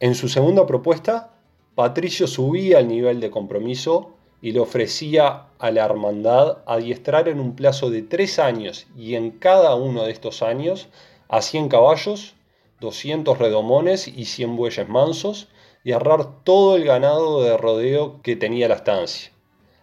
En 0.00 0.14
su 0.14 0.28
segunda 0.28 0.64
propuesta, 0.64 1.32
Patricio 1.74 2.28
subía 2.28 2.78
el 2.78 2.86
nivel 2.86 3.18
de 3.18 3.32
compromiso 3.32 4.10
y 4.40 4.52
le 4.52 4.60
ofrecía 4.60 5.46
a 5.58 5.70
la 5.72 5.84
hermandad 5.84 6.58
adiestrar 6.66 7.28
en 7.28 7.40
un 7.40 7.56
plazo 7.56 7.90
de 7.90 8.02
tres 8.02 8.38
años 8.38 8.86
y 8.96 9.16
en 9.16 9.32
cada 9.32 9.74
uno 9.74 10.04
de 10.04 10.12
estos 10.12 10.42
años 10.42 10.88
a 11.28 11.42
100 11.42 11.68
caballos, 11.68 12.36
200 12.80 13.38
redomones 13.38 14.06
y 14.06 14.26
100 14.26 14.54
bueyes 14.54 14.88
mansos 14.88 15.48
y 15.82 15.90
arrar 15.90 16.44
todo 16.44 16.76
el 16.76 16.84
ganado 16.84 17.42
de 17.42 17.56
rodeo 17.56 18.22
que 18.22 18.36
tenía 18.36 18.68
la 18.68 18.76
estancia. 18.76 19.32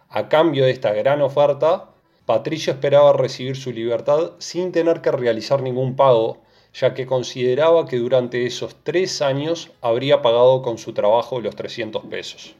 A 0.08 0.30
cambio 0.30 0.64
de 0.64 0.70
esta 0.70 0.94
gran 0.94 1.20
oferta, 1.20 1.90
Patricio 2.24 2.72
esperaba 2.72 3.12
recibir 3.12 3.54
su 3.54 3.70
libertad 3.70 4.32
sin 4.38 4.72
tener 4.72 5.02
que 5.02 5.12
realizar 5.12 5.60
ningún 5.60 5.94
pago 5.94 6.38
ya 6.78 6.92
que 6.92 7.06
consideraba 7.06 7.86
que 7.86 7.96
durante 7.96 8.44
esos 8.44 8.76
tres 8.82 9.22
años 9.22 9.70
habría 9.80 10.20
pagado 10.20 10.60
con 10.60 10.76
su 10.76 10.92
trabajo 10.92 11.40
los 11.40 11.56
300 11.56 12.04
pesos. 12.04 12.54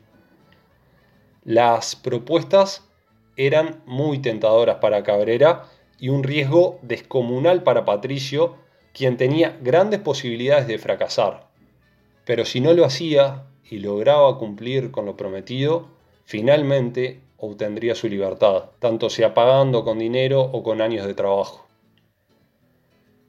Las 1.44 1.96
propuestas 1.96 2.88
eran 3.36 3.82
muy 3.84 4.18
tentadoras 4.18 4.76
para 4.76 5.02
Cabrera 5.02 5.64
y 5.98 6.08
un 6.08 6.22
riesgo 6.22 6.78
descomunal 6.80 7.62
para 7.62 7.84
Patricio, 7.84 8.56
quien 8.94 9.18
tenía 9.18 9.58
grandes 9.60 10.00
posibilidades 10.00 10.66
de 10.66 10.78
fracasar. 10.78 11.48
Pero 12.24 12.46
si 12.46 12.60
no 12.60 12.72
lo 12.72 12.86
hacía 12.86 13.44
y 13.70 13.80
lograba 13.80 14.38
cumplir 14.38 14.90
con 14.90 15.04
lo 15.04 15.16
prometido, 15.16 15.88
finalmente 16.24 17.20
obtendría 17.36 17.94
su 17.94 18.08
libertad, 18.08 18.70
tanto 18.78 19.10
sea 19.10 19.34
pagando 19.34 19.84
con 19.84 19.98
dinero 19.98 20.40
o 20.40 20.62
con 20.62 20.80
años 20.80 21.06
de 21.06 21.12
trabajo. 21.12 21.65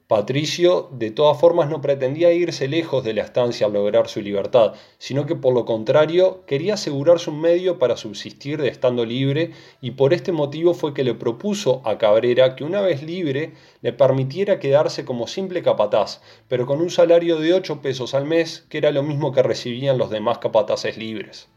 Patricio 0.08 0.88
de 0.90 1.10
todas 1.10 1.38
formas 1.38 1.68
no 1.68 1.82
pretendía 1.82 2.32
irse 2.32 2.66
lejos 2.66 3.04
de 3.04 3.12
la 3.12 3.20
estancia 3.20 3.66
al 3.66 3.74
lograr 3.74 4.08
su 4.08 4.22
libertad, 4.22 4.72
sino 4.96 5.26
que 5.26 5.36
por 5.36 5.52
lo 5.52 5.66
contrario 5.66 6.46
quería 6.46 6.74
asegurarse 6.74 7.28
un 7.28 7.42
medio 7.42 7.78
para 7.78 7.98
subsistir 7.98 8.62
de 8.62 8.68
estando 8.68 9.04
libre 9.04 9.50
y 9.82 9.90
por 9.90 10.14
este 10.14 10.32
motivo 10.32 10.72
fue 10.72 10.94
que 10.94 11.04
le 11.04 11.12
propuso 11.12 11.82
a 11.84 11.98
Cabrera 11.98 12.56
que 12.56 12.64
una 12.64 12.80
vez 12.80 13.02
libre 13.02 13.52
le 13.82 13.92
permitiera 13.92 14.58
quedarse 14.58 15.04
como 15.04 15.26
simple 15.26 15.62
capataz, 15.62 16.22
pero 16.48 16.64
con 16.64 16.80
un 16.80 16.88
salario 16.88 17.38
de 17.38 17.52
8 17.52 17.82
pesos 17.82 18.14
al 18.14 18.24
mes, 18.24 18.64
que 18.70 18.78
era 18.78 18.90
lo 18.92 19.02
mismo 19.02 19.32
que 19.32 19.42
recibían 19.42 19.98
los 19.98 20.08
demás 20.08 20.38
capataces 20.38 20.96
libres. 20.96 21.50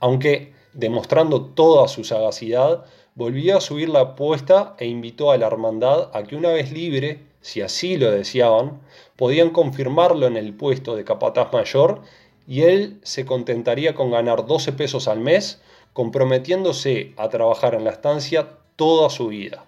Aunque, 0.00 0.54
demostrando 0.72 1.44
toda 1.44 1.88
su 1.88 2.04
sagacidad, 2.04 2.86
volvió 3.14 3.58
a 3.58 3.60
subir 3.60 3.90
la 3.90 4.00
apuesta 4.00 4.76
e 4.78 4.86
invitó 4.86 5.30
a 5.30 5.36
la 5.36 5.46
hermandad 5.46 6.08
a 6.14 6.22
que 6.22 6.36
una 6.36 6.48
vez 6.52 6.72
libre 6.72 7.25
si 7.40 7.62
así 7.62 7.96
lo 7.96 8.10
deseaban, 8.10 8.80
podían 9.16 9.50
confirmarlo 9.50 10.26
en 10.26 10.36
el 10.36 10.54
puesto 10.54 10.96
de 10.96 11.04
capataz 11.04 11.52
mayor 11.52 12.02
y 12.46 12.62
él 12.62 13.00
se 13.02 13.24
contentaría 13.26 13.94
con 13.94 14.10
ganar 14.10 14.46
12 14.46 14.72
pesos 14.72 15.08
al 15.08 15.20
mes, 15.20 15.60
comprometiéndose 15.92 17.14
a 17.16 17.28
trabajar 17.28 17.74
en 17.74 17.84
la 17.84 17.90
estancia 17.90 18.48
toda 18.76 19.10
su 19.10 19.28
vida. 19.28 19.64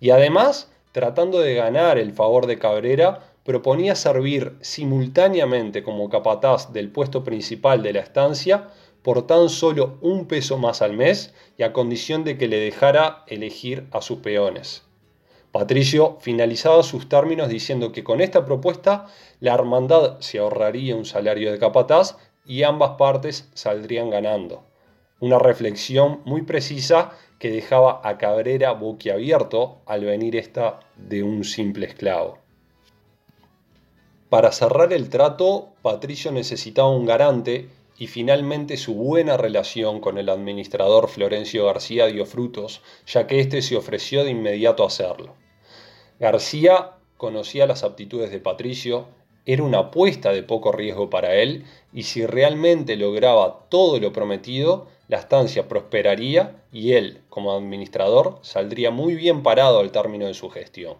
Y 0.00 0.10
además, 0.10 0.70
tratando 0.92 1.40
de 1.40 1.54
ganar 1.54 1.98
el 1.98 2.12
favor 2.12 2.46
de 2.46 2.58
Cabrera 2.58 3.32
proponía 3.44 3.94
servir 3.94 4.56
simultáneamente 4.60 5.82
como 5.82 6.08
capataz 6.08 6.72
del 6.72 6.90
puesto 6.90 7.24
principal 7.24 7.82
de 7.82 7.92
la 7.92 8.00
estancia 8.00 8.68
por 9.02 9.26
tan 9.26 9.48
solo 9.48 9.98
un 10.00 10.26
peso 10.26 10.58
más 10.58 10.80
al 10.80 10.92
mes 10.92 11.34
y 11.58 11.64
a 11.64 11.72
condición 11.72 12.24
de 12.24 12.38
que 12.38 12.48
le 12.48 12.58
dejara 12.58 13.24
elegir 13.26 13.86
a 13.90 14.00
sus 14.00 14.18
peones. 14.18 14.82
Patricio 15.52 16.16
finalizaba 16.20 16.82
sus 16.82 17.10
términos 17.10 17.50
diciendo 17.50 17.92
que 17.92 18.02
con 18.02 18.22
esta 18.22 18.46
propuesta 18.46 19.06
la 19.38 19.52
hermandad 19.52 20.18
se 20.20 20.38
ahorraría 20.38 20.96
un 20.96 21.04
salario 21.04 21.52
de 21.52 21.58
capataz 21.58 22.16
y 22.46 22.62
ambas 22.62 22.92
partes 22.92 23.50
saldrían 23.52 24.08
ganando. 24.08 24.64
Una 25.20 25.38
reflexión 25.38 26.22
muy 26.24 26.40
precisa 26.40 27.12
que 27.38 27.50
dejaba 27.50 28.00
a 28.02 28.16
Cabrera 28.16 28.72
boquiabierto 28.72 29.82
al 29.84 30.06
venir 30.06 30.36
esta 30.36 30.80
de 30.96 31.22
un 31.22 31.44
simple 31.44 31.84
esclavo. 31.84 32.38
Para 34.30 34.52
cerrar 34.52 34.94
el 34.94 35.10
trato, 35.10 35.68
Patricio 35.82 36.32
necesitaba 36.32 36.88
un 36.88 37.04
garante 37.04 37.68
y 37.98 38.06
finalmente 38.06 38.78
su 38.78 38.94
buena 38.94 39.36
relación 39.36 40.00
con 40.00 40.16
el 40.16 40.30
administrador 40.30 41.08
Florencio 41.08 41.66
García 41.66 42.06
dio 42.06 42.24
frutos, 42.24 42.80
ya 43.06 43.26
que 43.26 43.40
éste 43.40 43.60
se 43.60 43.76
ofreció 43.76 44.24
de 44.24 44.30
inmediato 44.30 44.82
a 44.82 44.86
hacerlo. 44.86 45.41
García 46.22 46.92
conocía 47.16 47.66
las 47.66 47.82
aptitudes 47.82 48.30
de 48.30 48.38
Patricio, 48.38 49.06
era 49.44 49.64
una 49.64 49.78
apuesta 49.80 50.30
de 50.30 50.44
poco 50.44 50.70
riesgo 50.70 51.10
para 51.10 51.34
él, 51.34 51.64
y 51.92 52.04
si 52.04 52.24
realmente 52.26 52.94
lograba 52.94 53.64
todo 53.68 53.98
lo 53.98 54.12
prometido, 54.12 54.86
la 55.08 55.16
estancia 55.16 55.66
prosperaría 55.66 56.62
y 56.70 56.92
él, 56.92 57.22
como 57.28 57.50
administrador, 57.50 58.38
saldría 58.42 58.92
muy 58.92 59.16
bien 59.16 59.42
parado 59.42 59.80
al 59.80 59.90
término 59.90 60.26
de 60.26 60.34
su 60.34 60.48
gestión. 60.48 60.94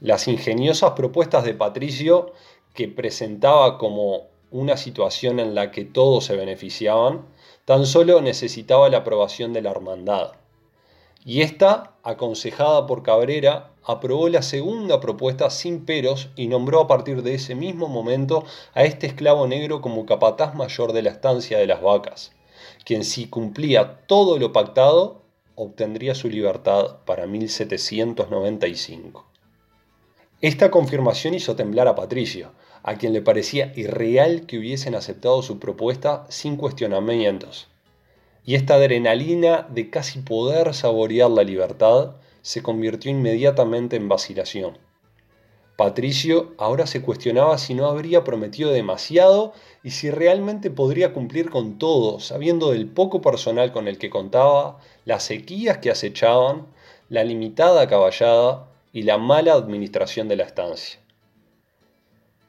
Las 0.00 0.28
ingeniosas 0.28 0.92
propuestas 0.92 1.44
de 1.44 1.52
Patricio, 1.52 2.32
que 2.72 2.88
presentaba 2.88 3.76
como 3.76 4.28
una 4.50 4.78
situación 4.78 5.40
en 5.40 5.54
la 5.54 5.72
que 5.72 5.84
todos 5.84 6.24
se 6.24 6.36
beneficiaban, 6.36 7.26
tan 7.66 7.84
solo 7.84 8.22
necesitaba 8.22 8.88
la 8.88 8.98
aprobación 8.98 9.52
de 9.52 9.60
la 9.60 9.72
hermandad. 9.72 10.32
Y 11.28 11.42
esta, 11.42 11.92
aconsejada 12.04 12.86
por 12.86 13.02
Cabrera, 13.02 13.72
aprobó 13.84 14.30
la 14.30 14.40
segunda 14.40 14.98
propuesta 14.98 15.50
sin 15.50 15.84
peros 15.84 16.30
y 16.36 16.46
nombró 16.46 16.80
a 16.80 16.86
partir 16.86 17.22
de 17.22 17.34
ese 17.34 17.54
mismo 17.54 17.86
momento 17.86 18.46
a 18.72 18.84
este 18.84 19.08
esclavo 19.08 19.46
negro 19.46 19.82
como 19.82 20.06
capataz 20.06 20.54
mayor 20.54 20.94
de 20.94 21.02
la 21.02 21.10
estancia 21.10 21.58
de 21.58 21.66
las 21.66 21.82
vacas, 21.82 22.32
quien 22.86 23.04
si 23.04 23.26
cumplía 23.26 24.06
todo 24.06 24.38
lo 24.38 24.54
pactado, 24.54 25.20
obtendría 25.54 26.14
su 26.14 26.30
libertad 26.30 27.00
para 27.04 27.26
1795. 27.26 29.26
Esta 30.40 30.70
confirmación 30.70 31.34
hizo 31.34 31.56
temblar 31.56 31.88
a 31.88 31.94
Patricio, 31.94 32.52
a 32.82 32.96
quien 32.96 33.12
le 33.12 33.20
parecía 33.20 33.70
irreal 33.76 34.46
que 34.46 34.58
hubiesen 34.58 34.94
aceptado 34.94 35.42
su 35.42 35.58
propuesta 35.58 36.24
sin 36.30 36.56
cuestionamientos. 36.56 37.68
Y 38.48 38.54
esta 38.54 38.76
adrenalina 38.76 39.66
de 39.68 39.90
casi 39.90 40.20
poder 40.20 40.72
saborear 40.72 41.30
la 41.30 41.42
libertad 41.42 42.12
se 42.40 42.62
convirtió 42.62 43.10
inmediatamente 43.10 43.96
en 43.96 44.08
vacilación. 44.08 44.78
Patricio 45.76 46.54
ahora 46.56 46.86
se 46.86 47.02
cuestionaba 47.02 47.58
si 47.58 47.74
no 47.74 47.84
habría 47.88 48.24
prometido 48.24 48.70
demasiado 48.70 49.52
y 49.84 49.90
si 49.90 50.10
realmente 50.10 50.70
podría 50.70 51.12
cumplir 51.12 51.50
con 51.50 51.76
todo, 51.76 52.20
sabiendo 52.20 52.70
del 52.70 52.88
poco 52.88 53.20
personal 53.20 53.70
con 53.70 53.86
el 53.86 53.98
que 53.98 54.08
contaba, 54.08 54.78
las 55.04 55.24
sequías 55.24 55.76
que 55.76 55.90
acechaban, 55.90 56.68
la 57.10 57.24
limitada 57.24 57.86
caballada 57.86 58.66
y 58.94 59.02
la 59.02 59.18
mala 59.18 59.52
administración 59.52 60.26
de 60.26 60.36
la 60.36 60.44
estancia. 60.44 61.00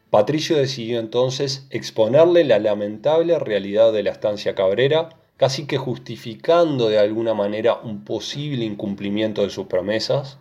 Patricio 0.10 0.56
decidió 0.56 0.98
entonces 1.02 1.68
exponerle 1.72 2.46
la 2.46 2.60
lamentable 2.60 3.38
realidad 3.38 3.92
de 3.92 4.04
la 4.04 4.12
estancia 4.12 4.56
Cabrera, 4.56 5.19
casi 5.40 5.66
que 5.66 5.78
justificando 5.78 6.90
de 6.90 7.00
alguna 7.00 7.34
manera 7.34 7.80
un 7.82 8.04
posible 8.04 8.66
incumplimiento 8.66 9.42
de 9.42 9.50
sus 9.50 9.68
promesas, 9.68 10.38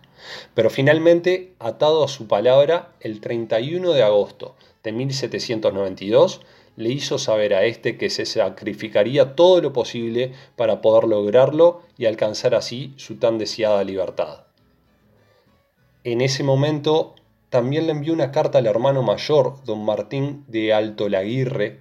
pero 0.53 0.69
finalmente, 0.69 1.53
atado 1.57 2.03
a 2.03 2.09
su 2.09 2.27
palabra, 2.27 2.91
el 2.99 3.21
31 3.21 3.93
de 3.93 4.03
agosto 4.03 4.55
de 4.83 4.91
1792, 4.91 6.41
le 6.75 6.89
hizo 6.89 7.17
saber 7.17 7.53
a 7.53 7.63
éste 7.63 7.97
que 7.97 8.09
se 8.09 8.25
sacrificaría 8.25 9.35
todo 9.35 9.61
lo 9.61 9.71
posible 9.71 10.33
para 10.57 10.81
poder 10.81 11.05
lograrlo 11.05 11.81
y 11.97 12.05
alcanzar 12.05 12.53
así 12.53 12.93
su 12.97 13.15
tan 13.15 13.37
deseada 13.37 13.85
libertad. 13.85 14.43
En 16.03 16.19
ese 16.19 16.43
momento 16.43 17.15
también 17.49 17.85
le 17.85 17.93
envió 17.93 18.11
una 18.11 18.31
carta 18.31 18.57
al 18.57 18.67
hermano 18.67 19.01
mayor, 19.01 19.63
don 19.63 19.85
Martín 19.85 20.43
de 20.47 20.73
Alto 20.73 21.07
Laguirre, 21.07 21.79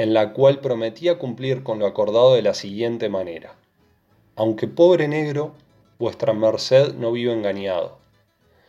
en 0.00 0.14
la 0.14 0.32
cual 0.32 0.60
prometía 0.60 1.18
cumplir 1.18 1.62
con 1.62 1.78
lo 1.78 1.84
acordado 1.84 2.34
de 2.34 2.40
la 2.40 2.54
siguiente 2.54 3.10
manera. 3.10 3.54
Aunque 4.34 4.66
pobre 4.66 5.08
negro, 5.08 5.52
vuestra 5.98 6.32
merced 6.32 6.94
no 6.94 7.12
vivo 7.12 7.34
engañado. 7.34 7.98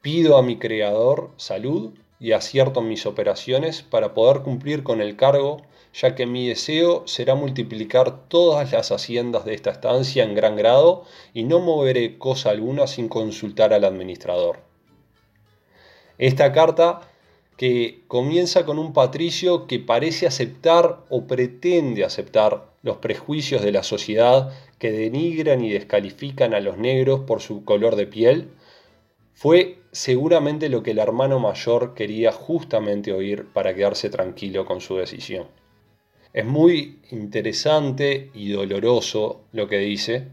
Pido 0.02 0.36
a 0.36 0.44
mi 0.44 0.58
Creador 0.58 1.32
salud 1.38 1.94
y 2.20 2.34
acierto 2.34 2.82
en 2.82 2.89
mis 2.89 3.06
operaciones 3.06 3.82
para 3.82 4.13
poder 4.13 4.41
cumplir 4.41 4.84
con 4.84 5.00
el 5.00 5.15
cargo, 5.15 5.62
ya 5.94 6.15
que 6.15 6.26
mi 6.26 6.50
deseo 6.50 7.08
será 7.08 7.34
multiplicar 7.34 8.28
todas 8.28 8.74
las 8.74 8.91
haciendas 8.91 9.46
de 9.46 9.54
esta 9.54 9.70
estancia 9.70 10.26
en 10.26 10.36
gran 10.36 10.58
grado 10.58 11.06
y 11.34 11.44
no 11.44 11.62
moveré 11.62 12.17
cosa 12.17 12.50
alguna 12.50 12.88
sin 12.88 13.08
consultar 13.08 13.74
al 13.74 13.86
administrador. 13.86 14.60
Esta 16.17 16.52
carta 16.52 17.10
que 17.62 18.02
comienza 18.08 18.65
con 18.65 18.80
un 18.80 18.91
patricio 18.91 19.67
que 19.67 19.78
parece 19.78 20.26
aceptar 20.26 21.06
o 21.10 21.28
pretende 21.28 22.04
aceptar 22.04 22.71
los 22.82 22.97
prejuicios 22.97 23.62
de 23.62 23.71
la 23.71 23.84
sociedad 23.84 24.52
que 24.80 24.91
denigran 24.91 25.63
y 25.63 25.69
descalifican 25.69 26.56
a 26.56 26.60
los 26.60 26.80
negros 26.80 27.19
por 27.19 27.39
su 27.39 27.63
color 27.63 27.97
de 27.97 28.08
piel, 28.08 28.50
fue 29.36 29.78
seguramente 29.91 30.69
lo 30.69 30.82
que 30.82 30.89
el 30.89 30.97
hermano 30.97 31.38
mayor 31.38 31.93
quería 31.93 32.32
justamente 32.32 33.13
oír 33.13 33.45
para 33.54 33.76
quedarse 33.76 34.10
tranquilo 34.10 34.65
con 34.65 34.82
su 34.82 34.97
decisión. 34.97 35.45
Es 36.34 36.47
muy 36.47 36.97
interesante 37.12 38.32
y 38.34 38.50
doloroso 38.50 39.41
lo 39.52 39.67
que 39.67 39.78
dice, 39.78 40.30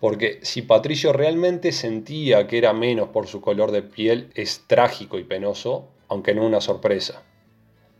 porque 0.00 0.40
si 0.42 0.62
Patricio 0.62 1.12
realmente 1.12 1.70
sentía 1.70 2.48
que 2.48 2.58
era 2.58 2.72
menos 2.72 3.10
por 3.10 3.28
su 3.28 3.40
color 3.40 3.70
de 3.70 3.82
piel, 3.82 4.32
es 4.34 4.64
trágico 4.66 5.20
y 5.20 5.22
penoso, 5.22 5.90
aunque 6.08 6.34
no 6.34 6.44
una 6.44 6.60
sorpresa. 6.60 7.22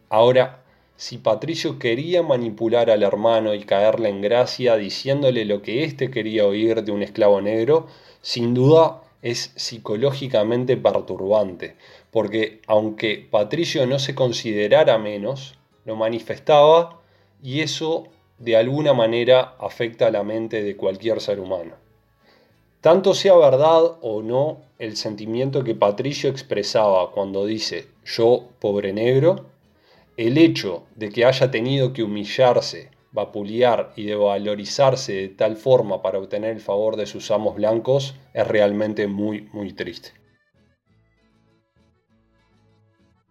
Ahora, 0.09 0.63
si 0.97 1.19
Patricio 1.19 1.79
quería 1.79 2.23
manipular 2.23 2.91
al 2.91 3.03
hermano 3.03 3.55
y 3.55 3.61
caerle 3.61 4.09
en 4.09 4.21
gracia 4.21 4.77
diciéndole 4.77 5.45
lo 5.45 5.63
que 5.63 5.85
éste 5.85 6.11
quería 6.11 6.47
oír 6.47 6.83
de 6.83 6.91
un 6.91 7.03
esclavo 7.03 7.41
negro, 7.41 7.87
sin 8.21 8.53
duda 8.53 9.03
es 9.23 9.53
psicológicamente 9.57 10.77
perturbante, 10.77 11.77
porque 12.11 12.61
aunque 12.67 13.27
Patricio 13.31 13.87
no 13.87 13.99
se 13.99 14.15
considerara 14.15 14.99
menos, 14.99 15.55
lo 15.85 15.97
manifestaba 15.97 17.01
y 17.43 17.61
eso 17.61 18.09
de 18.39 18.57
alguna 18.57 18.93
manera 18.93 19.55
afecta 19.59 20.07
a 20.07 20.11
la 20.11 20.23
mente 20.23 20.63
de 20.63 20.77
cualquier 20.77 21.21
ser 21.21 21.41
humano. 21.41 21.75
Tanto 22.81 23.13
sea 23.13 23.37
verdad 23.37 23.99
o 24.01 24.23
no 24.23 24.61
el 24.79 24.97
sentimiento 24.97 25.65
que 25.65 25.75
Patricio 25.75 26.31
expresaba 26.31 27.11
cuando 27.11 27.45
dice 27.45 27.89
yo, 28.05 28.51
pobre 28.61 28.93
negro, 28.93 29.47
el 30.17 30.39
hecho 30.39 30.85
de 30.95 31.11
que 31.11 31.25
haya 31.25 31.51
tenido 31.51 31.93
que 31.93 32.05
humillarse, 32.05 32.91
vapulear 33.11 33.93
y 33.97 34.05
devalorizarse 34.05 35.13
de 35.13 35.29
tal 35.29 35.57
forma 35.57 36.03
para 36.03 36.19
obtener 36.19 36.51
el 36.51 36.61
favor 36.61 36.97
de 36.97 37.07
sus 37.07 37.31
amos 37.33 37.57
blancos 37.57 38.15
es 38.33 38.47
realmente 38.47 39.09
muy, 39.09 39.49
muy 39.53 39.73
triste. 39.73 40.13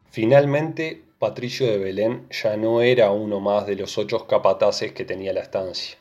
Finalmente, 0.09 1.03
Patricio 1.19 1.67
de 1.67 1.77
Belén 1.77 2.27
ya 2.31 2.57
no 2.57 2.81
era 2.81 3.11
uno 3.11 3.39
más 3.39 3.65
de 3.65 3.75
los 3.75 3.97
ocho 3.97 4.27
capataces 4.27 4.91
que 4.91 5.05
tenía 5.05 5.31
la 5.31 5.41
estancia. 5.41 5.97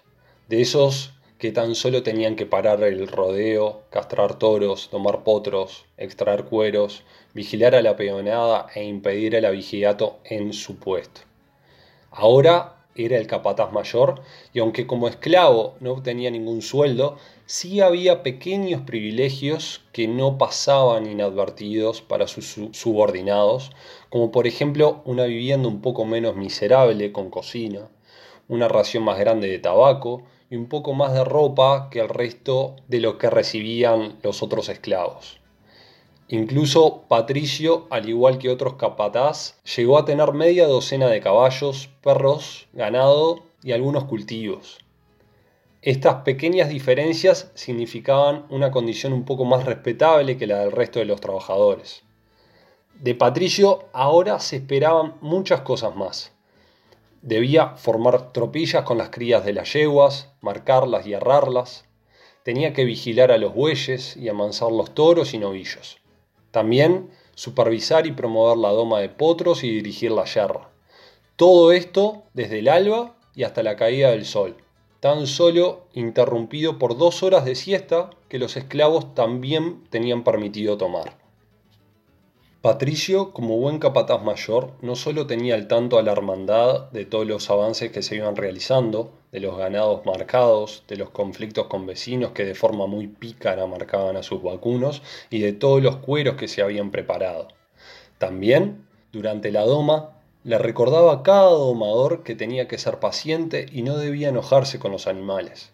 De 0.49 0.61
esos 0.61 1.16
que 1.39 1.53
tan 1.53 1.75
solo 1.75 2.03
tenían 2.03 2.37
que 2.37 2.47
parar 2.47 2.83
el 2.83 3.07
rodeo, 3.09 3.83
castrar 3.91 4.39
toros, 4.39 4.89
tomar 4.91 5.23
potros, 5.23 5.85
extraer 5.99 6.45
cueros, 6.45 7.03
vigilar 7.35 7.75
a 7.75 7.83
la 7.83 7.97
peonada 7.97 8.69
e 8.75 8.85
impedir 8.85 9.35
el 9.35 9.45
avigiato 9.45 10.19
en 10.25 10.53
su 10.55 10.77
puesto. 10.77 11.21
Ahora 12.11 12.77
era 12.95 13.19
el 13.19 13.27
capataz 13.27 13.73
mayor 13.73 14.23
y 14.55 14.61
aunque 14.61 14.87
como 14.87 15.09
esclavo 15.09 15.75
no 15.81 15.93
obtenía 15.93 16.31
ningún 16.31 16.63
sueldo, 16.63 17.19
sí 17.45 17.81
había 17.81 18.23
pequeños 18.23 18.83
privilegios 18.83 19.83
que 19.93 20.09
no 20.09 20.39
pasaban 20.39 21.07
inadvertidos 21.07 22.01
para 22.01 22.27
sus 22.27 22.57
subordinados, 22.73 23.71
como 24.09 24.33
por 24.33 24.47
ejemplo 24.47 25.03
una 25.05 25.25
vivienda 25.25 25.69
un 25.69 25.83
poco 25.83 26.07
menos 26.07 26.37
miserable 26.37 27.13
con 27.13 27.29
cocina, 27.29 27.91
una 28.49 28.69
ración 28.69 29.05
más 29.05 29.19
grande 29.19 29.49
de 29.49 29.59
tabaco, 29.59 30.23
y 30.51 30.57
un 30.57 30.69
poco 30.69 30.95
más 30.95 31.13
de 31.13 31.25
ropa 31.25 31.89
que 31.91 32.01
el 32.01 32.09
resto 32.09 32.77
de 32.89 33.01
lo 33.01 33.19
que 33.19 33.31
recibían 33.31 34.19
los 34.23 34.43
otros 34.43 34.69
esclavos. 34.69 35.41
Incluso 36.29 37.05
Patricio, 37.09 37.87
al 37.91 38.09
igual 38.09 38.39
que 38.39 38.51
otros 38.51 38.75
capataz, 38.75 39.61
llegó 39.77 39.99
a 39.99 40.05
tener 40.05 40.33
media 40.33 40.67
docena 40.67 41.07
de 41.07 41.21
caballos, 41.21 41.89
perros, 42.03 42.67
ganado 42.73 43.45
y 43.63 43.73
algunos 43.73 44.05
cultivos. 44.05 44.79
Estas 45.83 46.23
pequeñas 46.23 46.69
diferencias 46.69 47.53
significaban 47.55 48.45
una 48.51 48.73
condición 48.73 49.13
un 49.13 49.25
poco 49.25 49.45
más 49.45 49.65
respetable 49.65 50.37
que 50.37 50.49
la 50.49 50.59
del 50.59 50.73
resto 50.73 50.99
de 50.99 51.05
los 51.05 51.21
trabajadores. 51.21 52.03
De 52.95 53.15
Patricio 53.15 53.85
ahora 53.93 54.41
se 54.41 54.57
esperaban 54.57 55.15
muchas 55.21 55.61
cosas 55.61 55.95
más. 55.95 56.36
Debía 57.27 57.71
formar 57.71 58.33
tropillas 58.33 58.85
con 58.85 58.99
las 58.99 59.11
crías 59.11 59.45
de 59.45 59.53
las 59.53 59.73
yeguas, 59.73 60.33
marcarlas 60.41 61.09
y 61.09 61.15
arrarlas. 61.15 61.85
Tenía 62.45 62.73
que 62.73 62.85
vigilar 62.85 63.33
a 63.33 63.37
los 63.37 63.53
bueyes 63.53 64.17
y 64.17 64.29
amansar 64.29 64.71
los 64.71 64.95
toros 64.95 65.35
y 65.35 65.39
novillos. 65.39 65.99
También 66.53 67.11
supervisar 67.35 68.07
y 68.07 68.13
promover 68.13 68.57
la 68.59 68.69
doma 68.69 69.01
de 69.01 69.09
potros 69.09 69.65
y 69.65 69.71
dirigir 69.71 70.13
la 70.13 70.25
yerra. 70.25 70.71
Todo 71.35 71.73
esto 71.73 72.23
desde 72.33 72.61
el 72.61 72.69
alba 72.69 73.17
y 73.35 73.43
hasta 73.43 73.65
la 73.65 73.75
caída 73.75 74.13
del 74.13 74.25
sol 74.25 74.57
tan 75.01 75.27
solo 75.27 75.89
interrumpido 75.95 76.79
por 76.79 76.97
dos 76.97 77.25
horas 77.25 77.45
de 77.45 77.57
siesta 77.57 78.11
que 78.29 78.39
los 78.39 78.57
esclavos 78.57 79.15
también 79.15 79.85
tenían 79.91 80.23
permitido 80.23 80.79
tomar. 80.79 81.26
Patricio, 82.67 83.33
como 83.33 83.59
buen 83.59 83.79
capataz 83.79 84.25
mayor, 84.25 84.73
no 84.83 84.97
solo 84.97 85.29
tenía 85.29 85.55
al 85.55 85.69
tanto 85.69 86.01
a 86.01 86.03
la 86.03 86.11
hermandad 86.11 86.91
de 86.91 87.05
todos 87.05 87.25
los 87.25 87.49
avances 87.49 87.93
que 87.93 88.03
se 88.03 88.17
iban 88.17 88.35
realizando, 88.35 89.13
de 89.31 89.39
los 89.39 89.57
ganados 89.57 90.05
marcados, 90.05 90.83
de 90.89 90.97
los 90.97 91.11
conflictos 91.11 91.69
con 91.69 91.87
vecinos 91.87 92.33
que 92.33 92.45
de 92.45 92.57
forma 92.57 92.89
muy 92.89 93.07
pícara 93.07 93.69
marcaban 93.69 94.17
a 94.17 94.25
sus 94.25 94.43
vacunos 94.43 95.01
y 95.31 95.43
de 95.43 95.53
todos 95.53 95.81
los 95.81 95.99
cueros 95.99 96.35
que 96.35 96.49
se 96.49 96.61
habían 96.61 96.91
preparado. 96.91 97.47
También, 98.19 98.85
durante 99.13 99.53
la 99.53 99.63
doma, 99.63 100.17
le 100.43 100.59
recordaba 100.59 101.13
a 101.13 101.23
cada 101.23 101.51
domador 101.51 102.25
que 102.25 102.35
tenía 102.35 102.67
que 102.67 102.79
ser 102.79 102.99
paciente 102.99 103.67
y 103.71 103.83
no 103.83 103.97
debía 103.97 104.31
enojarse 104.31 104.81
con 104.81 104.91
los 104.91 105.07
animales. 105.07 105.71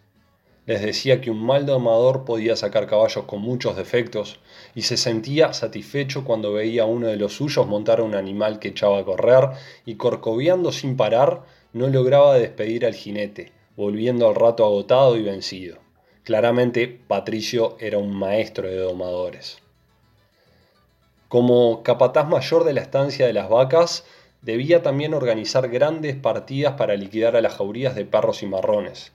Les 0.64 0.80
decía 0.80 1.20
que 1.20 1.30
un 1.30 1.44
mal 1.44 1.66
domador 1.66 2.24
podía 2.24 2.54
sacar 2.54 2.86
caballos 2.86 3.24
con 3.24 3.40
muchos 3.40 3.76
defectos 3.76 4.38
y 4.76 4.82
se 4.82 4.96
sentía 4.96 5.52
satisfecho 5.52 6.24
cuando 6.24 6.52
veía 6.52 6.84
a 6.84 6.86
uno 6.86 7.08
de 7.08 7.16
los 7.16 7.32
suyos 7.32 7.66
montar 7.66 7.98
a 7.98 8.04
un 8.04 8.14
animal 8.14 8.60
que 8.60 8.68
echaba 8.68 9.00
a 9.00 9.04
correr 9.04 9.48
y 9.84 9.96
corcoviando 9.96 10.70
sin 10.70 10.96
parar 10.96 11.42
no 11.72 11.88
lograba 11.88 12.38
despedir 12.38 12.86
al 12.86 12.94
jinete, 12.94 13.50
volviendo 13.76 14.28
al 14.28 14.36
rato 14.36 14.64
agotado 14.64 15.16
y 15.16 15.22
vencido. 15.22 15.78
Claramente 16.22 16.86
Patricio 16.86 17.76
era 17.80 17.98
un 17.98 18.14
maestro 18.14 18.68
de 18.68 18.76
domadores. 18.76 19.58
Como 21.26 21.82
capataz 21.82 22.28
mayor 22.28 22.62
de 22.62 22.74
la 22.74 22.82
estancia 22.82 23.26
de 23.26 23.32
las 23.32 23.48
vacas, 23.48 24.04
debía 24.42 24.82
también 24.82 25.14
organizar 25.14 25.68
grandes 25.68 26.14
partidas 26.14 26.74
para 26.74 26.94
liquidar 26.94 27.34
a 27.34 27.40
las 27.40 27.54
jaurías 27.54 27.96
de 27.96 28.04
perros 28.04 28.44
y 28.44 28.46
marrones. 28.46 29.12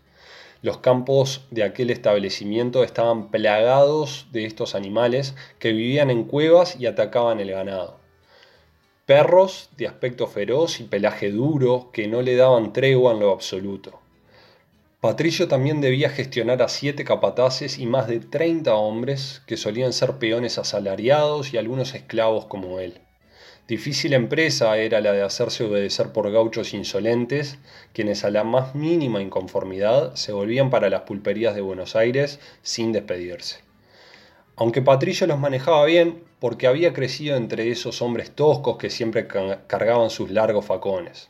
Los 0.61 0.79
campos 0.79 1.45
de 1.51 1.63
aquel 1.63 1.91
establecimiento 1.91 2.83
estaban 2.83 3.29
plagados 3.29 4.27
de 4.31 4.45
estos 4.45 4.73
animales 4.73 5.35
que 5.59 5.71
vivían 5.71 6.09
en 6.09 6.23
cuevas 6.23 6.79
y 6.79 6.87
atacaban 6.87 7.39
el 7.39 7.51
ganado. 7.51 7.99
Perros 9.05 9.69
de 9.77 9.87
aspecto 9.87 10.27
feroz 10.27 10.79
y 10.79 10.83
pelaje 10.83 11.31
duro 11.31 11.91
que 11.93 12.07
no 12.07 12.21
le 12.21 12.35
daban 12.35 12.73
tregua 12.73 13.13
en 13.13 13.19
lo 13.19 13.31
absoluto. 13.31 13.99
Patricio 14.99 15.47
también 15.47 15.79
debía 15.79 16.09
gestionar 16.09 16.61
a 16.63 16.67
siete 16.67 17.05
capataces 17.05 17.77
y 17.77 17.85
más 17.85 18.07
de 18.07 18.19
30 18.19 18.73
hombres 18.73 19.43
que 19.45 19.55
solían 19.55 19.93
ser 19.93 20.17
peones 20.17 20.57
asalariados 20.57 21.53
y 21.53 21.57
algunos 21.57 21.93
esclavos 21.93 22.47
como 22.47 22.79
él. 22.79 22.99
Difícil 23.67 24.13
empresa 24.13 24.77
era 24.77 25.01
la 25.01 25.11
de 25.11 25.23
hacerse 25.23 25.65
obedecer 25.65 26.13
por 26.13 26.31
gauchos 26.31 26.73
insolentes, 26.73 27.59
quienes 27.91 28.23
a 28.23 28.31
la 28.31 28.45
más 28.45 28.75
mínima 28.75 29.21
inconformidad 29.21 30.15
se 30.15 30.31
volvían 30.31 30.69
para 30.69 30.89
las 30.89 31.01
pulperías 31.01 31.53
de 31.53 31.59
Buenos 31.59 31.97
Aires 31.97 32.39
sin 32.61 32.93
despedirse. 32.93 33.59
Aunque 34.55 34.81
Patricio 34.81 35.27
los 35.27 35.37
manejaba 35.37 35.83
bien, 35.83 36.23
porque 36.39 36.65
había 36.65 36.93
crecido 36.93 37.35
entre 37.35 37.69
esos 37.69 38.01
hombres 38.01 38.31
toscos 38.31 38.77
que 38.77 38.89
siempre 38.89 39.27
cargaban 39.27 40.11
sus 40.11 40.31
largos 40.31 40.65
facones. 40.65 41.29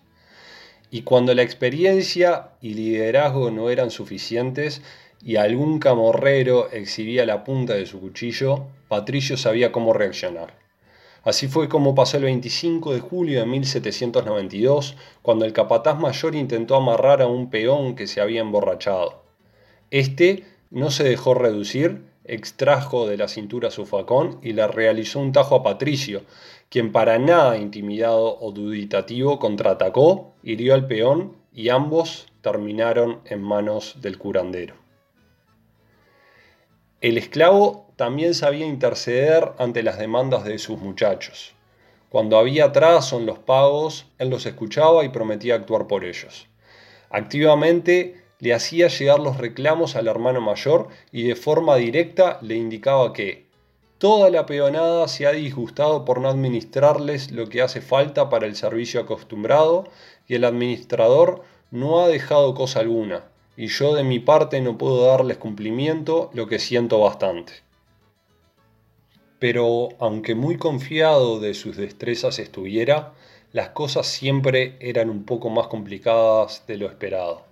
Y 0.92 1.02
cuando 1.02 1.34
la 1.34 1.42
experiencia 1.42 2.50
y 2.62 2.76
liderazgo 2.76 3.50
no 3.50 3.72
eran 3.72 3.90
suficientes 3.90 4.84
y 5.24 5.38
algún 5.38 5.80
camorrero 5.80 6.70
exhibía 6.72 7.26
la 7.26 7.44
punta 7.44 7.74
de 7.74 7.88
su 7.88 8.00
cuchillo, 8.00 8.68
Patricio 8.88 9.38
sabía 9.38 9.72
cómo 9.72 9.92
reaccionar. 9.92 10.67
Así 11.28 11.50
fue 11.50 11.68
como 11.68 11.94
pasó 11.94 12.16
el 12.16 12.24
25 12.24 12.94
de 12.94 13.02
julio 13.02 13.42
de 13.42 13.46
1792, 13.46 14.96
cuando 15.22 15.44
el 15.44 15.52
capataz 15.52 16.00
mayor 16.00 16.36
intentó 16.36 16.78
amarrar 16.78 17.22
a 17.22 17.28
un 17.28 17.50
peón 17.50 17.96
que 17.96 18.08
se 18.08 18.22
había 18.22 18.40
emborrachado. 18.40 19.26
Este 19.92 20.46
no 20.72 20.90
se 20.90 21.04
dejó 21.04 21.34
reducir, 21.34 22.06
extrajo 22.24 23.10
de 23.10 23.18
la 23.18 23.28
cintura 23.28 23.72
su 23.72 23.86
facón 23.86 24.40
y 24.42 24.54
le 24.54 24.66
realizó 24.70 25.20
un 25.20 25.34
tajo 25.34 25.56
a 25.56 25.64
Patricio, 25.64 26.22
quien 26.70 26.94
para 26.94 27.20
nada 27.20 27.58
intimidado 27.58 28.40
o 28.40 28.54
duditativo 28.54 29.38
contraatacó, 29.38 30.32
hirió 30.44 30.76
al 30.76 30.88
peón 30.88 31.36
y 31.52 31.68
ambos 31.68 32.28
terminaron 32.40 33.20
en 33.26 33.42
manos 33.42 33.98
del 34.00 34.18
curandero. 34.18 34.76
El 37.02 37.18
esclavo 37.18 37.87
también 37.98 38.36
sabía 38.36 38.68
interceder 38.68 39.54
ante 39.58 39.82
las 39.82 39.98
demandas 39.98 40.46
de 40.46 40.60
sus 40.60 40.80
muchachos. 40.80 41.56
Cuando 42.10 42.38
había 42.38 42.66
atraso 42.66 43.18
en 43.18 43.26
los 43.26 43.40
pagos, 43.40 44.06
él 44.20 44.30
los 44.30 44.46
escuchaba 44.46 45.04
y 45.04 45.10
prometía 45.10 45.56
actuar 45.56 45.88
por 45.88 46.06
ellos. 46.06 46.48
Activamente 47.10 48.22
le 48.38 48.54
hacía 48.54 48.88
llegar 48.88 49.20
los 49.20 49.38
reclamos 49.38 49.96
al 49.96 50.08
hermano 50.08 50.42
mayor 50.42 50.90
y 51.12 51.24
de 51.24 51.36
forma 51.36 51.76
directa 51.76 52.38
le 52.44 52.56
indicaba 52.56 53.14
que 53.14 53.48
toda 53.98 54.30
la 54.30 54.46
peonada 54.46 55.08
se 55.08 55.26
ha 55.26 55.32
disgustado 55.32 56.06
por 56.06 56.22
no 56.22 56.30
administrarles 56.30 57.32
lo 57.32 57.50
que 57.50 57.64
hace 57.64 57.82
falta 57.82 58.30
para 58.30 58.46
el 58.46 58.56
servicio 58.56 59.02
acostumbrado 59.02 59.86
y 60.28 60.36
el 60.36 60.46
administrador 60.46 61.42
no 61.72 62.00
ha 62.00 62.08
dejado 62.08 62.54
cosa 62.54 62.80
alguna, 62.82 63.24
y 63.58 63.68
yo 63.68 63.96
de 63.96 64.04
mi 64.04 64.20
parte 64.20 64.62
no 64.62 64.78
puedo 64.78 65.08
darles 65.08 65.38
cumplimiento, 65.38 66.30
lo 66.34 66.46
que 66.46 66.60
siento 66.60 67.00
bastante 67.00 67.67
pero 69.40 69.90
aunque 70.00 70.36
muy 70.36 70.58
confiado 70.58 71.40
de 71.40 71.54
sus 71.54 71.78
destrezas 71.78 72.40
estuviera, 72.40 73.14
las 73.54 73.70
cosas 73.70 74.08
siempre 74.08 74.76
eran 74.80 75.10
un 75.10 75.24
poco 75.24 75.50
más 75.50 75.68
complicadas 75.68 76.66
de 76.68 76.78
lo 76.78 76.88
esperado. 76.88 77.48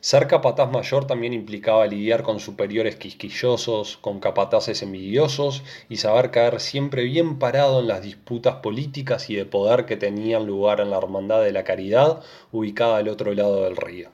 Ser 0.00 0.28
capataz 0.28 0.70
mayor 0.70 1.06
también 1.06 1.34
implicaba 1.34 1.86
lidiar 1.86 2.22
con 2.22 2.40
superiores 2.40 2.96
quisquillosos, 2.96 3.98
con 3.98 4.18
capataces 4.18 4.80
envidiosos 4.82 5.62
y 5.90 5.98
saber 5.98 6.30
caer 6.30 6.58
siempre 6.60 7.04
bien 7.04 7.38
parado 7.38 7.80
en 7.80 7.88
las 7.88 8.02
disputas 8.02 8.56
políticas 8.56 9.28
y 9.28 9.34
de 9.34 9.44
poder 9.44 9.84
que 9.84 9.98
tenían 9.98 10.46
lugar 10.46 10.80
en 10.80 10.88
la 10.88 10.96
Hermandad 10.96 11.42
de 11.42 11.52
la 11.52 11.64
Caridad 11.64 12.22
ubicada 12.50 12.96
al 12.96 13.08
otro 13.08 13.34
lado 13.34 13.64
del 13.64 13.76
río. 13.76 14.08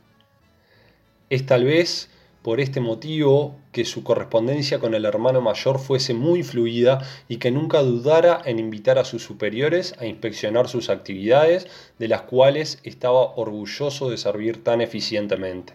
Es 1.30 1.46
tal 1.46 1.64
vez 1.64 2.10
por 2.46 2.60
este 2.60 2.78
motivo 2.78 3.56
que 3.72 3.84
su 3.84 4.04
correspondencia 4.04 4.78
con 4.78 4.94
el 4.94 5.04
hermano 5.04 5.40
mayor 5.40 5.80
fuese 5.80 6.14
muy 6.14 6.44
fluida 6.44 7.04
y 7.26 7.38
que 7.38 7.50
nunca 7.50 7.82
dudara 7.82 8.40
en 8.44 8.60
invitar 8.60 9.00
a 9.00 9.04
sus 9.04 9.24
superiores 9.24 9.96
a 9.98 10.06
inspeccionar 10.06 10.68
sus 10.68 10.88
actividades, 10.88 11.66
de 11.98 12.06
las 12.06 12.22
cuales 12.22 12.78
estaba 12.84 13.34
orgulloso 13.34 14.10
de 14.10 14.16
servir 14.16 14.62
tan 14.62 14.80
eficientemente. 14.80 15.72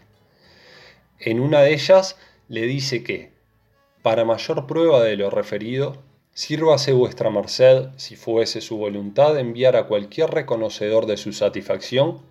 En 1.19 1.41
una 1.41 1.59
de 1.59 1.73
ellas 1.73 2.15
le 2.47 2.61
dice 2.61 3.03
que, 3.03 3.33
para 4.01 4.23
mayor 4.23 4.65
prueba 4.65 5.03
de 5.03 5.17
lo 5.17 5.29
referido, 5.29 6.01
sírvase 6.33 6.93
vuestra 6.93 7.29
merced, 7.29 7.89
si 7.97 8.15
fuese 8.15 8.61
su 8.61 8.77
voluntad, 8.77 9.37
enviar 9.37 9.75
a 9.75 9.87
cualquier 9.87 10.29
reconocedor 10.29 11.05
de 11.05 11.17
su 11.17 11.33
satisfacción, 11.33 12.21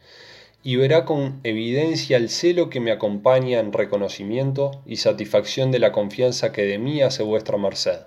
y 0.62 0.76
verá 0.76 1.04
con 1.04 1.40
evidencia 1.42 2.16
el 2.16 2.28
celo 2.28 2.68
que 2.68 2.80
me 2.80 2.92
acompaña 2.92 3.60
en 3.60 3.72
reconocimiento 3.72 4.72
y 4.84 4.96
satisfacción 4.96 5.70
de 5.70 5.78
la 5.78 5.92
confianza 5.92 6.52
que 6.52 6.64
de 6.64 6.78
mí 6.78 7.00
hace 7.00 7.22
vuestra 7.22 7.56
merced. 7.56 8.00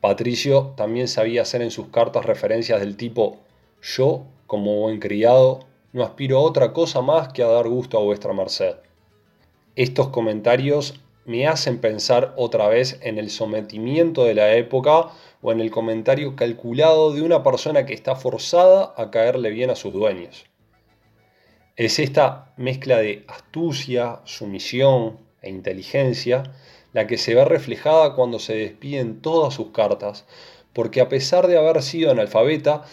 Patricio 0.00 0.72
también 0.76 1.08
sabía 1.08 1.42
hacer 1.42 1.62
en 1.62 1.70
sus 1.70 1.88
cartas 1.88 2.24
referencias 2.24 2.80
del 2.80 2.96
tipo 2.96 3.38
yo, 3.82 4.24
como 4.46 4.76
buen 4.76 5.00
criado, 5.00 5.60
no 5.92 6.04
aspiro 6.04 6.38
a 6.38 6.42
otra 6.42 6.72
cosa 6.72 7.02
más 7.02 7.32
que 7.32 7.42
a 7.42 7.48
dar 7.48 7.68
gusto 7.68 7.98
a 7.98 8.02
vuestra 8.02 8.32
merced. 8.32 8.76
Estos 9.74 10.08
comentarios 10.08 11.00
me 11.24 11.46
hacen 11.46 11.80
pensar 11.80 12.34
otra 12.36 12.68
vez 12.68 12.98
en 13.02 13.18
el 13.18 13.30
sometimiento 13.30 14.24
de 14.24 14.34
la 14.34 14.54
época 14.54 15.08
o 15.40 15.52
en 15.52 15.60
el 15.60 15.70
comentario 15.70 16.36
calculado 16.36 17.12
de 17.12 17.22
una 17.22 17.42
persona 17.42 17.86
que 17.86 17.94
está 17.94 18.14
forzada 18.16 18.94
a 18.96 19.10
caerle 19.10 19.50
bien 19.50 19.70
a 19.70 19.76
sus 19.76 19.92
dueños. 19.92 20.44
Es 21.76 21.98
esta 21.98 22.52
mezcla 22.58 22.98
de 22.98 23.24
astucia, 23.28 24.20
sumisión 24.24 25.16
e 25.40 25.48
inteligencia 25.48 26.42
la 26.92 27.06
que 27.06 27.16
se 27.16 27.34
ve 27.34 27.46
reflejada 27.46 28.14
cuando 28.14 28.38
se 28.38 28.54
despiden 28.54 29.22
todas 29.22 29.54
sus 29.54 29.68
cartas, 29.68 30.26
porque 30.74 31.00
a 31.00 31.08
pesar 31.08 31.46
de 31.46 31.56
haber 31.56 31.82
sido 31.82 32.10
analfabeta, 32.10 32.84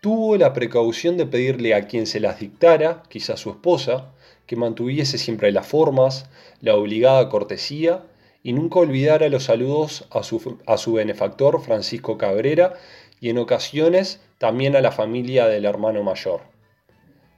tuvo 0.00 0.38
la 0.38 0.54
precaución 0.54 1.18
de 1.18 1.26
pedirle 1.26 1.74
a 1.74 1.86
quien 1.86 2.06
se 2.06 2.18
las 2.18 2.40
dictara, 2.40 3.02
quizá 3.10 3.36
su 3.36 3.50
esposa, 3.50 4.12
que 4.46 4.56
mantuviese 4.56 5.18
siempre 5.18 5.52
las 5.52 5.66
formas, 5.66 6.24
la 6.62 6.76
obligada 6.76 7.28
cortesía 7.28 8.04
y 8.42 8.54
nunca 8.54 8.78
olvidara 8.78 9.28
los 9.28 9.44
saludos 9.44 10.06
a 10.10 10.22
su, 10.22 10.58
a 10.66 10.78
su 10.78 10.94
benefactor 10.94 11.60
Francisco 11.60 12.16
Cabrera 12.16 12.72
y 13.20 13.28
en 13.28 13.36
ocasiones 13.36 14.20
también 14.38 14.76
a 14.76 14.80
la 14.80 14.92
familia 14.92 15.46
del 15.46 15.66
hermano 15.66 16.02
mayor. 16.02 16.53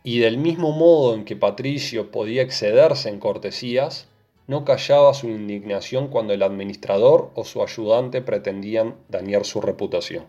Y 0.07 0.21
del 0.21 0.38
mismo 0.38 0.71
modo 0.71 1.14
en 1.14 1.25
que 1.25 1.35
Patricio 1.35 2.12
podía 2.12 2.40
excederse 2.40 3.09
en 3.09 3.19
cortesías, 3.19 4.07
no 4.47 4.64
callaba 4.64 5.12
su 5.14 5.27
indignación 5.27 6.07
cuando 6.07 6.33
el 6.33 6.45
administrador 6.45 7.33
o 7.35 7.42
su 7.42 7.61
ayudante 7.61 8.23
pretendían 8.23 8.95
dañar 9.09 9.45
su 9.45 9.61
reputación. 9.61 10.27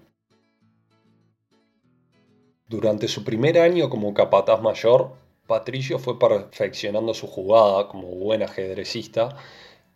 Durante 2.68 3.08
su 3.08 3.24
primer 3.24 3.60
año 3.60 3.88
como 3.92 4.16
capataz 4.16 4.64
mayor, 4.64 5.12
Patricio 5.46 6.00
fue 6.00 6.18
perfeccionando 6.18 7.14
su 7.14 7.28
jugada 7.28 7.88
como 7.88 8.08
buen 8.08 8.42
ajedrecista 8.42 9.38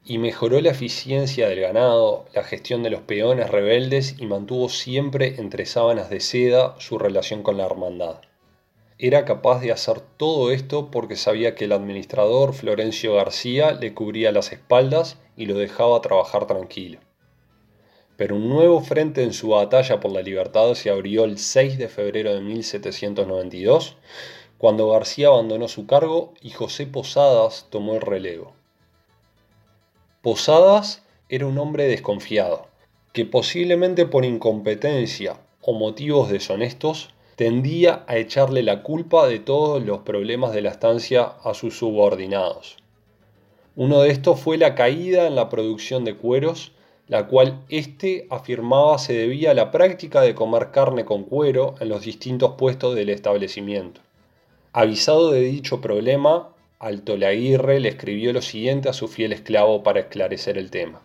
y 0.06 0.20
mejoró 0.20 0.62
la 0.62 0.70
eficiencia 0.70 1.50
del 1.50 1.60
ganado, 1.60 2.26
la 2.36 2.44
gestión 2.44 2.84
de 2.84 2.92
los 2.92 3.02
peones 3.02 3.50
rebeldes 3.50 4.18
y 4.20 4.28
mantuvo 4.28 4.70
siempre 4.70 5.40
entre 5.40 5.66
sábanas 5.66 6.12
de 6.12 6.20
seda 6.20 6.76
su 6.78 7.00
relación 7.00 7.42
con 7.42 7.58
la 7.58 7.66
hermandad. 7.66 8.22
Era 9.04 9.26
capaz 9.26 9.62
de 9.62 9.72
hacer 9.72 10.00
todo 10.00 10.52
esto 10.52 10.92
porque 10.92 11.16
sabía 11.16 11.56
que 11.56 11.66
el 11.66 11.72
administrador 11.72 12.54
Florencio 12.54 13.16
García 13.16 13.72
le 13.72 13.96
cubría 13.96 14.32
las 14.32 14.52
espaldas 14.52 15.18
y 15.36 15.48
lo 15.48 15.58
dejaba 15.58 16.00
trabajar 16.02 16.46
tranquilo. 16.46 17.00
Pero 18.16 18.36
un 18.36 18.48
nuevo 18.48 18.80
frente 18.80 19.24
en 19.24 19.34
su 19.34 19.48
batalla 19.48 20.00
por 20.00 20.12
la 20.12 20.22
libertad 20.22 20.76
se 20.76 20.92
abrió 20.92 21.24
el 21.24 21.40
6 21.40 21.80
de 21.80 21.88
febrero 21.88 22.36
de 22.36 22.42
1792 22.42 23.98
cuando 24.60 24.92
García 24.92 25.30
abandonó 25.30 25.68
su 25.68 25.88
cargo 25.88 26.36
y 26.40 26.52
José 26.52 26.86
Posadas 26.86 27.66
tomó 27.72 27.96
el 27.96 28.02
relevo. 28.02 28.54
Posadas 30.22 31.02
era 31.28 31.48
un 31.48 31.58
hombre 31.58 31.86
desconfiado, 31.86 32.68
que 33.14 33.26
posiblemente 33.26 34.06
por 34.06 34.26
incompetencia 34.26 35.38
o 35.60 35.74
motivos 35.74 36.30
deshonestos 36.30 37.10
tendía 37.42 38.04
a 38.06 38.18
echarle 38.18 38.62
la 38.62 38.84
culpa 38.84 39.28
de 39.28 39.40
todos 39.40 39.84
los 39.84 40.02
problemas 40.02 40.54
de 40.54 40.62
la 40.62 40.70
estancia 40.70 41.24
a 41.44 41.56
sus 41.56 41.76
subordinados. 41.76 42.78
Uno 43.76 44.02
de 44.02 44.12
estos 44.12 44.40
fue 44.40 44.60
la 44.60 44.76
caída 44.76 45.26
en 45.26 45.34
la 45.34 45.50
producción 45.50 46.06
de 46.06 46.14
cueros, 46.14 46.74
la 47.08 47.26
cual 47.26 47.64
éste 47.68 48.28
afirmaba 48.30 49.00
se 49.00 49.14
debía 49.14 49.50
a 49.50 49.54
la 49.56 49.72
práctica 49.72 50.22
de 50.22 50.36
comer 50.36 50.70
carne 50.70 51.04
con 51.04 51.24
cuero 51.24 51.74
en 51.80 51.90
los 51.90 52.04
distintos 52.04 52.52
puestos 52.60 52.94
del 52.94 53.10
establecimiento. 53.10 54.02
Avisado 54.72 55.32
de 55.32 55.42
dicho 55.42 55.82
problema, 55.82 56.50
Altolaguirre 56.78 57.80
le 57.80 57.90
escribió 57.90 58.34
lo 58.34 58.44
siguiente 58.44 58.88
a 58.88 58.94
su 58.94 59.08
fiel 59.08 59.34
esclavo 59.34 59.82
para 59.82 60.02
esclarecer 60.02 60.60
el 60.60 60.70
tema. 60.70 61.02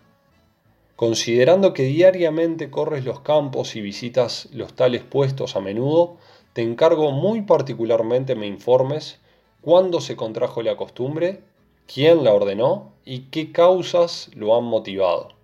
Considerando 0.96 1.74
que 1.74 1.82
diariamente 1.82 2.70
corres 2.70 3.04
los 3.04 3.20
campos 3.20 3.76
y 3.76 3.82
visitas 3.82 4.48
los 4.52 4.72
tales 4.72 5.02
puestos 5.02 5.54
a 5.54 5.61
menudo, 5.61 6.16
te 6.54 6.62
encargo 6.62 7.12
muy 7.12 7.42
particularmente 7.42 8.35
me 8.35 8.46
informes 8.46 9.20
cuándo 9.61 10.00
se 10.00 10.16
contrajo 10.16 10.62
la 10.62 10.78
costumbre, 10.78 11.42
quién 11.87 12.24
la 12.24 12.32
ordenó 12.32 12.92
y 13.04 13.24
qué 13.30 13.52
causas 13.52 14.30
lo 14.35 14.56
han 14.56 14.64
motivado. 14.64 15.36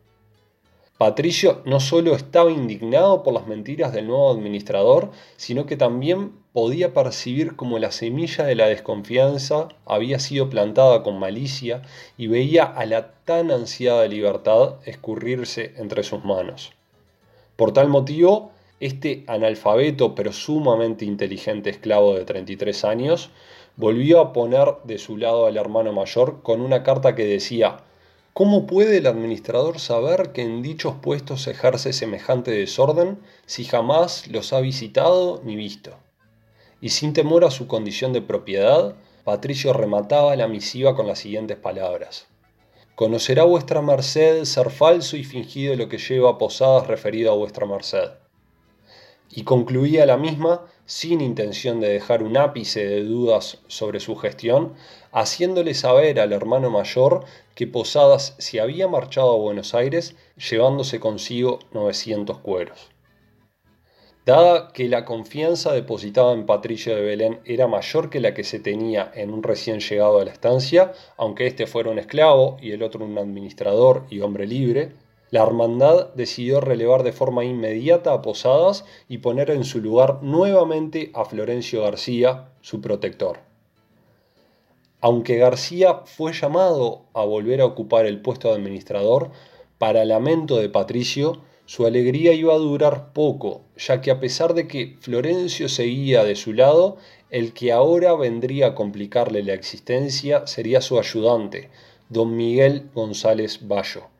Patricio 1.02 1.62
no 1.64 1.80
solo 1.80 2.14
estaba 2.14 2.52
indignado 2.52 3.24
por 3.24 3.34
las 3.34 3.48
mentiras 3.48 3.92
del 3.92 4.06
nuevo 4.06 4.30
administrador, 4.30 5.10
sino 5.36 5.66
que 5.66 5.76
también 5.76 6.30
podía 6.52 6.94
percibir 6.94 7.56
como 7.56 7.80
la 7.80 7.90
semilla 7.90 8.44
de 8.44 8.54
la 8.54 8.68
desconfianza 8.68 9.66
había 9.84 10.20
sido 10.20 10.48
plantada 10.48 11.02
con 11.02 11.18
malicia 11.18 11.82
y 12.16 12.28
veía 12.28 12.62
a 12.62 12.86
la 12.86 13.14
tan 13.24 13.50
ansiada 13.50 14.06
libertad 14.06 14.76
escurrirse 14.84 15.74
entre 15.76 16.04
sus 16.04 16.24
manos. 16.24 16.72
Por 17.56 17.72
tal 17.72 17.88
motivo, 17.88 18.52
este 18.78 19.24
analfabeto 19.26 20.14
pero 20.14 20.32
sumamente 20.32 21.04
inteligente 21.04 21.70
esclavo 21.70 22.14
de 22.14 22.24
33 22.24 22.84
años 22.84 23.30
volvió 23.76 24.20
a 24.20 24.32
poner 24.32 24.76
de 24.84 24.98
su 24.98 25.16
lado 25.16 25.46
al 25.46 25.56
hermano 25.56 25.92
mayor 25.92 26.42
con 26.44 26.60
una 26.60 26.84
carta 26.84 27.16
que 27.16 27.24
decía 27.24 27.78
¿Cómo 28.34 28.66
puede 28.66 28.96
el 28.96 29.06
administrador 29.06 29.78
saber 29.78 30.32
que 30.32 30.40
en 30.40 30.62
dichos 30.62 30.94
puestos 31.02 31.46
ejerce 31.48 31.92
semejante 31.92 32.50
desorden 32.50 33.18
si 33.44 33.64
jamás 33.64 34.26
los 34.28 34.54
ha 34.54 34.60
visitado 34.60 35.42
ni 35.44 35.54
visto? 35.54 35.98
Y 36.80 36.88
sin 36.88 37.12
temor 37.12 37.44
a 37.44 37.50
su 37.50 37.66
condición 37.66 38.14
de 38.14 38.22
propiedad, 38.22 38.94
Patricio 39.24 39.74
remataba 39.74 40.34
la 40.34 40.48
misiva 40.48 40.96
con 40.96 41.06
las 41.06 41.18
siguientes 41.18 41.58
palabras. 41.58 42.26
Conocerá 42.94 43.44
vuestra 43.44 43.82
merced 43.82 44.44
ser 44.44 44.70
falso 44.70 45.18
y 45.18 45.24
fingido 45.24 45.76
lo 45.76 45.90
que 45.90 45.98
lleva 45.98 46.38
posadas 46.38 46.86
referido 46.86 47.32
a 47.32 47.36
vuestra 47.36 47.66
merced. 47.66 48.12
Y 49.30 49.44
concluía 49.44 50.06
la 50.06 50.16
misma 50.16 50.62
sin 50.92 51.22
intención 51.22 51.80
de 51.80 51.88
dejar 51.88 52.22
un 52.22 52.36
ápice 52.36 52.84
de 52.84 53.02
dudas 53.02 53.56
sobre 53.66 53.98
su 53.98 54.14
gestión, 54.14 54.74
haciéndole 55.10 55.72
saber 55.72 56.20
al 56.20 56.34
hermano 56.34 56.68
mayor 56.68 57.24
que 57.54 57.66
Posadas 57.66 58.34
se 58.36 58.60
había 58.60 58.88
marchado 58.88 59.32
a 59.32 59.38
Buenos 59.38 59.74
Aires 59.74 60.16
llevándose 60.36 61.00
consigo 61.00 61.60
900 61.72 62.40
cueros. 62.40 62.90
Dada 64.26 64.68
que 64.74 64.86
la 64.86 65.06
confianza 65.06 65.72
depositada 65.72 66.34
en 66.34 66.44
Patricio 66.44 66.94
de 66.94 67.00
Belén 67.00 67.40
era 67.46 67.66
mayor 67.68 68.10
que 68.10 68.20
la 68.20 68.34
que 68.34 68.44
se 68.44 68.60
tenía 68.60 69.10
en 69.14 69.32
un 69.32 69.42
recién 69.42 69.80
llegado 69.80 70.20
a 70.20 70.26
la 70.26 70.30
estancia, 70.30 70.92
aunque 71.16 71.46
éste 71.46 71.66
fuera 71.66 71.88
un 71.88 72.00
esclavo 72.00 72.58
y 72.60 72.72
el 72.72 72.82
otro 72.82 73.02
un 73.02 73.16
administrador 73.16 74.04
y 74.10 74.20
hombre 74.20 74.46
libre, 74.46 74.92
la 75.32 75.42
hermandad 75.42 76.10
decidió 76.14 76.60
relevar 76.60 77.04
de 77.04 77.12
forma 77.12 77.42
inmediata 77.42 78.12
a 78.12 78.20
Posadas 78.20 78.84
y 79.08 79.18
poner 79.18 79.50
en 79.50 79.64
su 79.64 79.80
lugar 79.80 80.22
nuevamente 80.22 81.10
a 81.14 81.24
Florencio 81.24 81.82
García, 81.82 82.50
su 82.60 82.82
protector. 82.82 83.38
Aunque 85.00 85.38
García 85.38 86.02
fue 86.04 86.34
llamado 86.34 87.06
a 87.14 87.24
volver 87.24 87.62
a 87.62 87.64
ocupar 87.64 88.04
el 88.04 88.20
puesto 88.20 88.48
de 88.48 88.56
administrador, 88.56 89.30
para 89.78 90.04
lamento 90.04 90.58
de 90.58 90.68
Patricio, 90.68 91.40
su 91.64 91.86
alegría 91.86 92.34
iba 92.34 92.52
a 92.52 92.58
durar 92.58 93.14
poco, 93.14 93.62
ya 93.78 94.02
que 94.02 94.10
a 94.10 94.20
pesar 94.20 94.52
de 94.52 94.68
que 94.68 94.98
Florencio 95.00 95.70
seguía 95.70 96.24
de 96.24 96.36
su 96.36 96.52
lado, 96.52 96.98
el 97.30 97.54
que 97.54 97.72
ahora 97.72 98.14
vendría 98.14 98.66
a 98.66 98.74
complicarle 98.74 99.42
la 99.42 99.54
existencia 99.54 100.46
sería 100.46 100.82
su 100.82 100.98
ayudante, 100.98 101.70
don 102.10 102.36
Miguel 102.36 102.90
González 102.92 103.66
Bayo. 103.66 104.12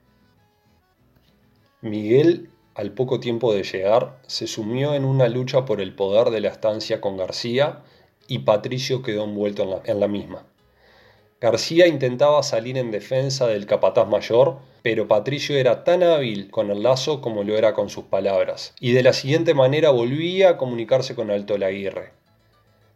Miguel, 1.83 2.49
al 2.77 2.93
poco 2.93 3.19
tiempo 3.19 3.53
de 3.53 3.65
llegar, 3.65 4.17
se 4.29 4.47
sumió 4.47 4.95
en 4.95 5.05
una 5.05 5.27
lucha 5.27 5.65
por 5.65 5.81
el 5.81 5.93
poder 5.93 6.31
de 6.31 6.41
la 6.41 6.47
estancia 6.47 7.01
con 7.01 7.17
García 7.17 7.81
y 8.29 8.39
Patricio 8.39 9.03
quedó 9.03 9.25
envuelto 9.25 9.83
en 9.85 9.99
la, 9.99 10.07
misma. 10.07 10.47
García 11.41 11.89
intentaba 11.89 12.45
salir 12.45 12.79
en 12.79 12.93
defensa 12.93 13.49
del 13.49 13.67
capataz 13.67 14.07
mayor, 14.07 14.59
pero 14.85 15.09
Patricio 15.09 15.57
era 15.57 15.83
tan 15.83 16.05
hábil 16.05 16.53
con 16.53 16.71
el 16.71 16.85
lazo 16.85 17.21
como 17.21 17.43
lo 17.43 17.59
era 17.59 17.75
con 17.75 17.91
sus 17.91 18.05
palabras, 18.05 18.75
y 18.79 18.93
de 18.93 19.03
la 19.03 19.13
siguiente 19.13 19.53
manera 19.53 19.91
volvía 19.91 20.51
a 20.51 20.59
comunicarse 20.59 21.17
con 21.17 21.33
Alto 21.33 21.59
Laguirre. 21.59 22.13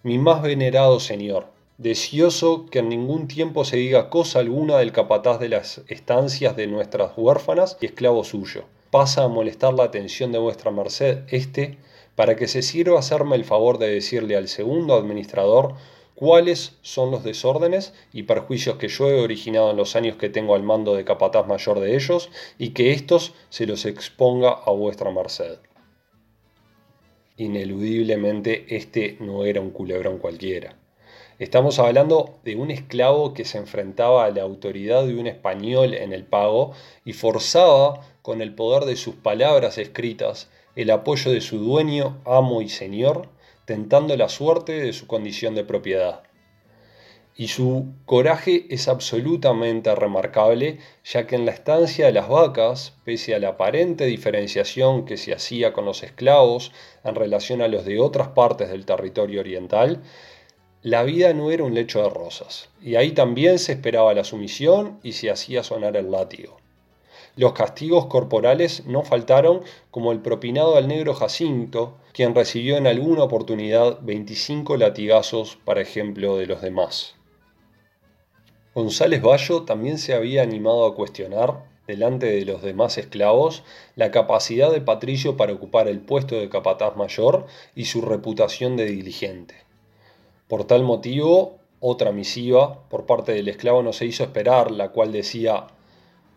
Mi 0.05 0.17
más 0.19 0.43
venerado 0.43 1.01
señor, 1.01 1.49
deseoso 1.77 2.67
que 2.67 2.79
en 2.79 2.89
ningún 2.89 3.27
tiempo 3.27 3.65
se 3.65 3.79
diga 3.79 4.11
cosa 4.11 4.39
alguna 4.39 4.79
del 4.79 4.93
capataz 4.93 5.41
de 5.41 5.49
las 5.49 5.83
estancias 5.89 6.55
de 6.55 6.69
nuestras 6.69 7.11
huérfanas 7.17 7.79
y 7.81 7.87
esclavo 7.87 8.23
suyo 8.23 8.63
pasa 8.91 9.25
a 9.25 9.29
molestar 9.29 9.75
la 9.75 9.85
atención 9.85 10.33
de 10.33 10.39
vuestra 10.39 10.71
merced 10.71 11.25
este, 11.29 11.79
para 12.15 12.37
que 12.37 12.49
se 12.49 12.63
sirva 12.63 12.99
hacerme 12.99 13.37
el 13.37 13.45
favor 13.45 13.79
de 13.79 13.89
decirle 13.89 14.37
al 14.37 14.49
segundo 14.49 14.95
administrador 14.95 15.75
cuáles 16.17 16.79
son 16.81 17.11
los 17.11 17.23
desórdenes 17.23 17.93
y 18.13 18.25
perjuicios 18.25 18.77
que 18.77 18.89
yo 18.89 19.09
he 19.09 19.21
originado 19.21 19.71
en 19.71 19.77
los 19.77 19.95
años 19.95 20.17
que 20.17 20.31
tengo 20.31 20.55
al 20.55 20.63
mando 20.63 20.97
de 20.97 21.05
capataz 21.05 21.47
mayor 21.47 21.79
de 21.79 21.95
ellos, 21.95 22.31
y 22.59 22.71
que 22.71 22.93
éstos 22.93 23.35
se 23.51 23.67
los 23.67 23.85
exponga 23.85 24.51
a 24.51 24.71
vuestra 24.73 25.11
merced. 25.11 25.59
Ineludiblemente 27.37 28.65
este 28.75 29.19
no 29.21 29.45
era 29.45 29.61
un 29.61 29.71
culebrón 29.71 30.19
cualquiera. 30.19 30.77
Estamos 31.39 31.79
hablando 31.79 32.39
de 32.45 32.57
un 32.57 32.71
esclavo 32.71 33.35
que 33.35 33.45
se 33.45 33.59
enfrentaba 33.59 34.25
a 34.25 34.31
la 34.31 34.41
autoridad 34.41 35.05
de 35.05 35.17
un 35.17 35.27
español 35.27 35.93
en 35.93 36.15
el 36.15 36.25
pago 36.25 36.73
y 37.05 37.13
forzaba 37.13 38.01
con 38.27 38.43
el 38.43 38.53
poder 38.57 38.87
de 38.87 38.97
sus 38.97 39.15
palabras 39.15 39.79
escritas, 39.79 40.51
el 40.75 40.91
apoyo 40.91 41.31
de 41.31 41.41
su 41.41 41.59
dueño, 41.59 42.21
amo 42.25 42.61
y 42.61 42.69
señor, 42.69 43.29
tentando 43.67 44.17
la 44.17 44.29
suerte 44.29 44.73
de 44.81 44.93
su 44.93 45.07
condición 45.07 45.55
de 45.55 45.63
propiedad. 45.63 46.25
Y 47.37 47.47
su 47.47 47.95
coraje 48.05 48.67
es 48.69 48.89
absolutamente 48.89 49.95
remarcable, 49.95 50.81
ya 51.05 51.29
que 51.29 51.37
en 51.37 51.47
la 51.47 51.53
estancia 51.53 52.07
de 52.07 52.13
las 52.13 52.29
vacas, 52.29 52.95
pese 53.05 53.33
a 53.33 53.39
la 53.39 53.51
aparente 53.51 54.07
diferenciación 54.07 55.05
que 55.05 55.19
se 55.19 55.33
hacía 55.33 55.73
con 55.73 55.85
los 55.85 56.03
esclavos 56.03 56.73
en 57.05 57.15
relación 57.15 57.63
a 57.63 57.69
los 57.69 57.85
de 57.85 58.01
otras 58.01 58.27
partes 58.27 58.71
del 58.71 58.87
territorio 58.87 59.39
oriental, 59.39 60.03
la 60.83 61.05
vida 61.05 61.33
no 61.33 61.53
era 61.53 61.63
un 61.63 61.75
lecho 61.75 62.03
de 62.03 62.11
rosas, 62.11 62.71
y 62.83 62.97
ahí 62.97 63.13
también 63.13 63.61
se 63.61 63.71
esperaba 63.71 64.15
la 64.15 64.25
sumisión 64.25 64.99
y 65.05 65.13
se 65.13 65.31
hacía 65.31 65.63
sonar 65.63 65.97
el 65.97 66.11
látigo. 66.11 66.57
Los 67.37 67.53
castigos 67.53 68.07
corporales 68.07 68.87
no 68.87 69.03
faltaron, 69.03 69.61
como 69.91 70.11
el 70.11 70.21
propinado 70.21 70.77
al 70.77 70.89
negro 70.89 71.13
Jacinto, 71.13 71.99
quien 72.15 72.35
recibió 72.35 72.79
en 72.79 72.87
alguna 72.87 73.25
oportunidad 73.25 73.99
25 74.01 74.79
latigazos, 74.79 75.59
para 75.63 75.83
ejemplo, 75.83 76.39
de 76.39 76.47
los 76.47 76.63
demás. 76.63 77.15
González 78.75 79.21
Bayo 79.21 79.65
también 79.65 79.99
se 79.99 80.15
había 80.15 80.43
animado 80.43 80.87
a 80.87 80.95
cuestionar, 80.95 81.65
delante 81.87 82.25
de 82.25 82.47
los 82.47 82.63
demás 82.63 82.97
esclavos, 82.97 83.65
la 83.97 84.11
capacidad 84.11 84.73
de 84.73 84.81
Patricio 84.81 85.37
para 85.37 85.53
ocupar 85.53 85.89
el 85.89 86.01
puesto 86.01 86.37
de 86.37 86.49
capataz 86.49 86.97
mayor 86.97 87.47
y 87.75 87.85
su 87.85 88.01
reputación 88.01 88.79
de 88.79 88.87
diligente. 88.87 89.57
Por 90.49 90.65
tal 90.65 90.85
motivo, 90.85 91.59
otra 91.81 92.13
misiva 92.13 92.89
por 92.89 93.05
parte 93.05 93.33
del 93.33 93.49
esclavo 93.49 93.83
no 93.83 93.93
se 93.93 94.07
hizo 94.07 94.25
esperar, 94.25 94.71
la 94.71 94.89
cual 94.91 95.13
decía 95.13 95.67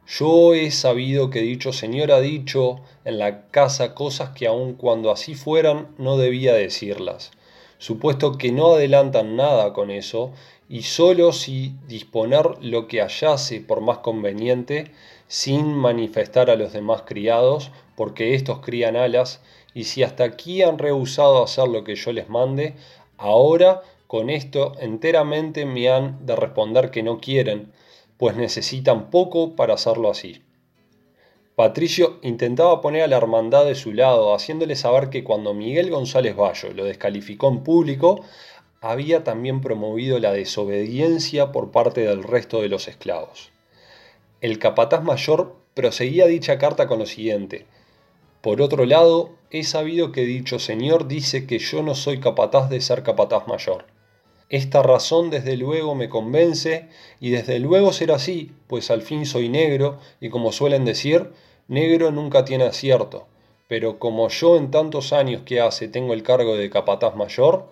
yo 0.09 0.55
he 0.55 0.71
sabido 0.71 1.29
que 1.29 1.41
dicho 1.41 1.71
señor 1.71 2.11
ha 2.11 2.19
dicho 2.19 2.81
en 3.05 3.19
la 3.19 3.47
casa 3.51 3.93
cosas 3.93 4.31
que 4.31 4.47
aun 4.47 4.73
cuando 4.73 5.11
así 5.11 5.35
fueran 5.35 5.89
no 5.99 6.17
debía 6.17 6.53
decirlas. 6.53 7.31
Supuesto 7.77 8.37
que 8.37 8.51
no 8.51 8.73
adelantan 8.73 9.35
nada 9.35 9.71
con 9.71 9.91
eso, 9.91 10.31
y 10.67 10.81
sólo 10.81 11.31
si 11.31 11.75
disponer 11.87 12.45
lo 12.61 12.87
que 12.87 13.01
hallase 13.01 13.61
por 13.61 13.81
más 13.81 13.99
conveniente, 13.99 14.91
sin 15.27 15.73
manifestar 15.75 16.49
a 16.49 16.55
los 16.55 16.73
demás 16.73 17.03
criados, 17.03 17.71
porque 17.95 18.33
éstos 18.33 18.59
crían 18.59 18.95
alas, 18.95 19.41
y 19.73 19.83
si 19.83 20.01
hasta 20.03 20.23
aquí 20.23 20.63
han 20.63 20.79
rehusado 20.79 21.43
hacer 21.43 21.67
lo 21.67 21.83
que 21.83 21.95
yo 21.95 22.11
les 22.11 22.29
mande, 22.29 22.73
ahora 23.17 23.83
con 24.07 24.29
esto 24.29 24.73
enteramente 24.79 25.65
me 25.65 25.87
han 25.89 26.25
de 26.25 26.35
responder 26.35 26.89
que 26.89 27.03
no 27.03 27.19
quieren, 27.19 27.71
pues 28.19 28.35
necesitan 28.35 29.09
poco 29.09 29.55
para 29.55 29.75
hacerlo 29.75 30.11
así. 30.11 30.43
Patricio 31.55 32.19
intentaba 32.21 32.81
poner 32.81 33.03
a 33.03 33.07
la 33.07 33.15
hermandad 33.15 33.63
de 33.63 33.75
su 33.75 33.93
lado, 33.93 34.35
haciéndole 34.35 34.75
saber 34.75 35.09
que 35.09 35.23
cuando 35.23 35.53
Miguel 35.53 35.89
González 35.89 36.35
Bayo 36.35 36.73
lo 36.73 36.83
descalificó 36.83 37.47
en 37.47 37.63
público, 37.63 38.25
había 38.81 39.23
también 39.23 39.61
promovido 39.61 40.19
la 40.19 40.33
desobediencia 40.33 41.53
por 41.53 41.71
parte 41.71 42.01
del 42.01 42.23
resto 42.23 42.61
de 42.61 42.67
los 42.67 42.89
esclavos. 42.89 43.51
El 44.41 44.59
capataz 44.59 45.01
mayor 45.01 45.55
proseguía 45.73 46.27
dicha 46.27 46.57
carta 46.57 46.87
con 46.87 46.99
lo 46.99 47.05
siguiente. 47.05 47.67
Por 48.41 48.61
otro 48.61 48.85
lado, 48.85 49.29
he 49.49 49.63
sabido 49.63 50.11
que 50.11 50.25
dicho 50.25 50.59
señor 50.59 51.07
dice 51.07 51.47
que 51.47 51.59
yo 51.59 51.83
no 51.83 51.95
soy 51.95 52.19
capataz 52.19 52.69
de 52.69 52.81
ser 52.81 53.01
capataz 53.01 53.47
mayor. 53.47 53.85
Esta 54.49 54.81
razón 54.81 55.29
desde 55.29 55.57
luego 55.57 55.93
me 55.93 56.09
convence 56.09 56.87
y 57.19 57.29
desde 57.29 57.59
luego 57.59 57.93
será 57.93 58.15
así, 58.15 58.51
pues 58.65 58.89
al 58.89 59.03
fin 59.03 59.27
soy 59.27 59.47
negro 59.47 59.99
y 60.19 60.29
como 60.29 60.51
suelen 60.51 60.85
decir, 60.85 61.29
negro 61.67 62.09
nunca 62.09 62.45
tiene 62.45 62.63
acierto. 62.63 63.27
Pero 63.67 63.99
como 63.99 64.27
yo 64.29 64.57
en 64.57 64.71
tantos 64.71 65.13
años 65.13 65.43
que 65.45 65.61
hace 65.61 65.87
tengo 65.87 66.15
el 66.15 66.23
cargo 66.23 66.57
de 66.57 66.71
capataz 66.71 67.15
mayor, 67.15 67.67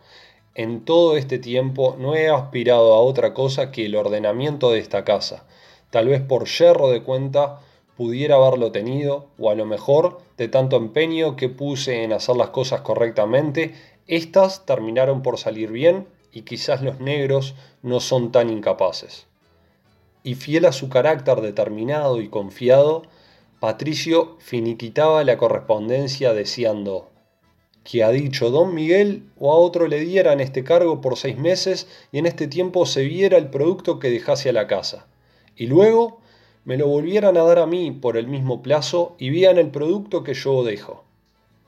en 0.53 0.85
todo 0.85 1.17
este 1.17 1.39
tiempo 1.39 1.95
no 1.97 2.13
he 2.13 2.29
aspirado 2.29 2.93
a 2.93 3.01
otra 3.01 3.33
cosa 3.33 3.71
que 3.71 3.87
el 3.87 3.95
ordenamiento 3.95 4.69
de 4.69 4.77
esta 4.77 5.03
casa. 5.03 5.47
Tal 5.89 6.07
vez 6.07 6.21
por 6.21 6.45
yerro 6.45 6.91
de 6.91 7.01
cuenta 7.01 7.59
pudiera 7.95 8.35
haberlo 8.35 8.71
tenido, 8.71 9.25
o 9.39 9.49
a 9.49 9.55
lo 9.55 9.65
mejor, 9.65 10.19
de 10.37 10.47
tanto 10.47 10.77
empeño 10.77 11.35
que 11.35 11.49
puse 11.49 12.03
en 12.03 12.13
hacer 12.13 12.35
las 12.35 12.49
cosas 12.49 12.81
correctamente, 12.81 13.73
éstas 14.05 14.63
terminaron 14.67 15.23
por 15.23 15.39
salir 15.39 15.71
bien 15.71 16.05
y 16.37 16.43
quizás 16.43 16.83
los 16.83 16.99
negros 16.99 17.55
no 17.81 17.99
son 17.99 18.31
tan 18.31 18.51
incapaces. 18.51 19.25
Y 20.21 20.35
fiel 20.35 20.65
a 20.65 20.71
su 20.71 20.87
carácter 20.87 21.41
determinado 21.41 22.21
y 22.21 22.29
confiado, 22.29 23.01
Patricio 23.59 24.37
finiquitaba 24.37 25.23
la 25.23 25.39
correspondencia 25.39 26.33
deseando 26.33 27.09
que 27.83 28.03
ha 28.03 28.11
dicho 28.11 28.51
don 28.51 28.75
Miguel 28.75 29.23
o 29.39 29.51
a 29.51 29.55
otro 29.55 29.87
le 29.87 29.99
dieran 30.01 30.39
este 30.39 30.63
cargo 30.63 31.01
por 31.01 31.17
seis 31.17 31.39
meses 31.39 31.87
y 32.11 32.19
en 32.19 32.27
este 32.27 32.47
tiempo 32.47 32.85
se 32.85 33.03
viera 33.03 33.39
el 33.39 33.49
producto 33.49 33.97
que 33.97 34.11
dejase 34.11 34.49
a 34.49 34.53
la 34.53 34.67
casa. 34.67 35.07
Y 35.55 35.65
luego 35.65 36.19
me 36.65 36.77
lo 36.77 36.87
volvieran 36.87 37.35
a 37.37 37.43
dar 37.43 37.57
a 37.57 37.65
mí 37.65 37.89
por 37.89 38.15
el 38.15 38.27
mismo 38.27 38.61
plazo 38.61 39.15
y 39.17 39.31
vean 39.31 39.57
el 39.57 39.71
producto 39.71 40.23
que 40.23 40.35
yo 40.35 40.63
dejo 40.63 41.06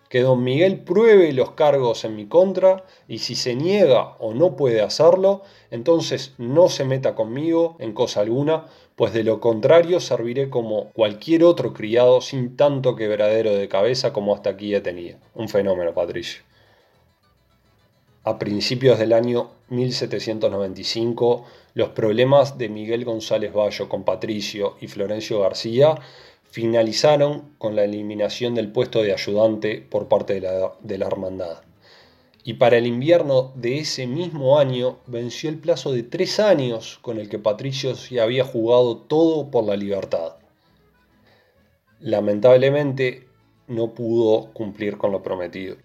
que 0.10 0.22
don 0.22 0.44
Miguel 0.44 0.80
pruebe 0.80 1.32
los 1.34 1.52
cargos 1.52 2.04
en 2.04 2.16
mi 2.16 2.26
contra 2.26 2.84
y 3.08 3.20
si 3.20 3.36
se 3.36 3.56
niega 3.56 4.16
o 4.18 4.34
no 4.34 4.56
puede 4.56 4.82
hacerlo, 4.82 5.44
entonces 5.70 6.34
no 6.40 6.68
se 6.68 6.84
meta 6.84 7.14
conmigo 7.14 7.78
en 7.80 7.94
cosa 7.94 8.22
alguna, 8.22 8.66
pues 8.96 9.14
de 9.14 9.24
lo 9.24 9.40
contrario 9.40 10.00
serviré 10.00 10.50
como 10.50 10.90
cualquier 10.92 11.44
otro 11.44 11.74
criado 11.74 12.22
sin 12.22 12.58
tanto 12.58 12.96
quebradero 12.96 13.54
de 13.54 13.70
cabeza 13.70 14.12
como 14.12 14.34
hasta 14.34 14.50
aquí 14.50 14.74
he 14.74 14.82
tenido. 14.82 15.20
Un 15.36 15.48
fenómeno, 15.48 15.94
Patricio. 15.94 16.42
A 18.24 18.38
principios 18.38 19.00
del 19.00 19.14
año 19.14 19.52
1795, 19.70 21.46
los 21.76 21.90
problemas 21.90 22.58
de 22.58 22.68
Miguel 22.68 23.06
González 23.06 23.54
Bayo 23.54 23.88
con 23.88 24.04
Patricio 24.04 24.76
y 24.82 24.88
Florencio 24.88 25.40
García 25.40 25.96
finalizaron 26.50 27.54
con 27.58 27.76
la 27.76 27.84
eliminación 27.84 28.56
del 28.56 28.72
puesto 28.72 29.04
de 29.04 29.14
ayudante 29.14 29.86
por 29.88 30.08
parte 30.08 30.34
de 30.40 30.98
la, 30.98 31.06
hermandad. 31.06 31.62
Y 32.44 32.56
para 32.56 32.78
el 32.78 32.88
invierno 32.88 33.52
de 33.56 33.80
ese 33.80 34.08
mismo 34.08 34.58
año 34.58 34.98
venció 35.06 35.50
el 35.50 35.60
plazo 35.60 35.92
de 35.92 36.04
tres 36.04 36.40
años 36.40 36.98
con 37.02 37.20
el 37.20 37.30
que 37.30 37.38
Patricio 37.38 37.96
se 37.96 38.20
había 38.20 38.44
jugado 38.44 38.98
todo 38.98 39.52
por 39.52 39.66
la 39.66 39.78
libertad. 39.78 40.38
Lamentablemente 42.00 43.28
no 43.68 43.94
pudo 43.94 44.52
cumplir 44.54 44.98
con 44.98 45.12
lo 45.12 45.22
prometido. 45.22 45.76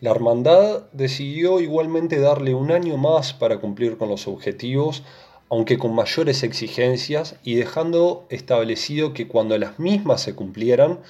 La 0.00 0.12
hermandad 0.12 0.84
decidió 0.92 1.58
igualmente 1.58 2.20
darle 2.20 2.54
un 2.54 2.70
año 2.70 2.96
más 2.96 3.32
para 3.32 3.58
cumplir 3.58 3.98
con 3.98 4.08
los 4.08 4.28
objetivos 4.28 5.02
aunque 5.50 5.78
con 5.78 5.94
mayores 5.94 6.42
exigencias 6.42 7.36
y 7.42 7.54
dejando 7.54 8.26
establecido 8.28 9.14
que 9.14 9.28
cuando 9.28 9.56
las 9.58 9.78
mismas 9.78 10.22
se 10.22 10.34
cumplieran, 10.34 11.00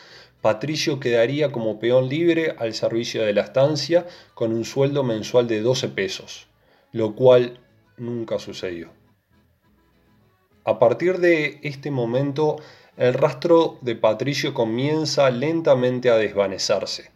Patricio 0.40 1.00
quedaría 1.00 1.50
como 1.50 1.80
peón 1.80 2.08
libre 2.08 2.54
al 2.58 2.74
servicio 2.74 3.24
de 3.24 3.32
la 3.32 3.42
estancia 3.42 4.06
con 4.34 4.52
un 4.52 4.64
sueldo 4.64 5.02
mensual 5.02 5.48
de 5.48 5.60
12 5.60 5.88
pesos, 5.88 6.46
lo 6.92 7.16
cual 7.16 7.58
nunca 7.96 8.38
sucedió. 8.38 8.90
A 10.64 10.78
partir 10.78 11.18
de 11.18 11.58
este 11.62 11.90
momento, 11.90 12.56
el 12.96 13.14
rastro 13.14 13.78
de 13.80 13.96
Patricio 13.96 14.54
comienza 14.54 15.30
lentamente 15.30 16.10
a 16.10 16.16
desvanecerse. 16.16 17.10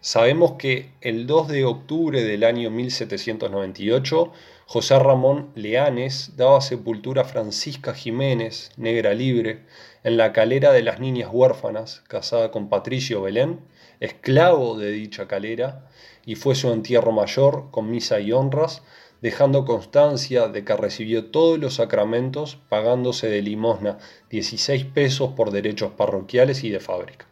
Sabemos 0.00 0.52
que 0.52 0.92
el 1.02 1.26
2 1.26 1.48
de 1.48 1.64
octubre 1.64 2.22
del 2.22 2.44
año 2.44 2.70
1798 2.70 4.32
José 4.72 5.00
Ramón 5.00 5.50
Leanes 5.56 6.34
daba 6.36 6.60
sepultura 6.60 7.22
a 7.22 7.24
Francisca 7.24 7.92
Jiménez, 7.92 8.70
negra 8.76 9.14
libre, 9.14 9.64
en 10.04 10.16
la 10.16 10.32
calera 10.32 10.70
de 10.70 10.84
las 10.84 11.00
niñas 11.00 11.28
huérfanas, 11.32 12.04
casada 12.06 12.52
con 12.52 12.68
Patricio 12.68 13.20
Belén, 13.20 13.58
esclavo 13.98 14.78
de 14.78 14.92
dicha 14.92 15.26
calera, 15.26 15.88
y 16.24 16.36
fue 16.36 16.54
su 16.54 16.70
entierro 16.70 17.10
mayor 17.10 17.72
con 17.72 17.90
misa 17.90 18.20
y 18.20 18.30
honras, 18.30 18.84
dejando 19.20 19.64
constancia 19.64 20.46
de 20.46 20.64
que 20.64 20.76
recibió 20.76 21.32
todos 21.32 21.58
los 21.58 21.74
sacramentos, 21.74 22.56
pagándose 22.68 23.28
de 23.28 23.42
limosna 23.42 23.98
16 24.30 24.84
pesos 24.84 25.32
por 25.32 25.50
derechos 25.50 25.90
parroquiales 25.96 26.62
y 26.62 26.70
de 26.70 26.78
fábrica. 26.78 27.26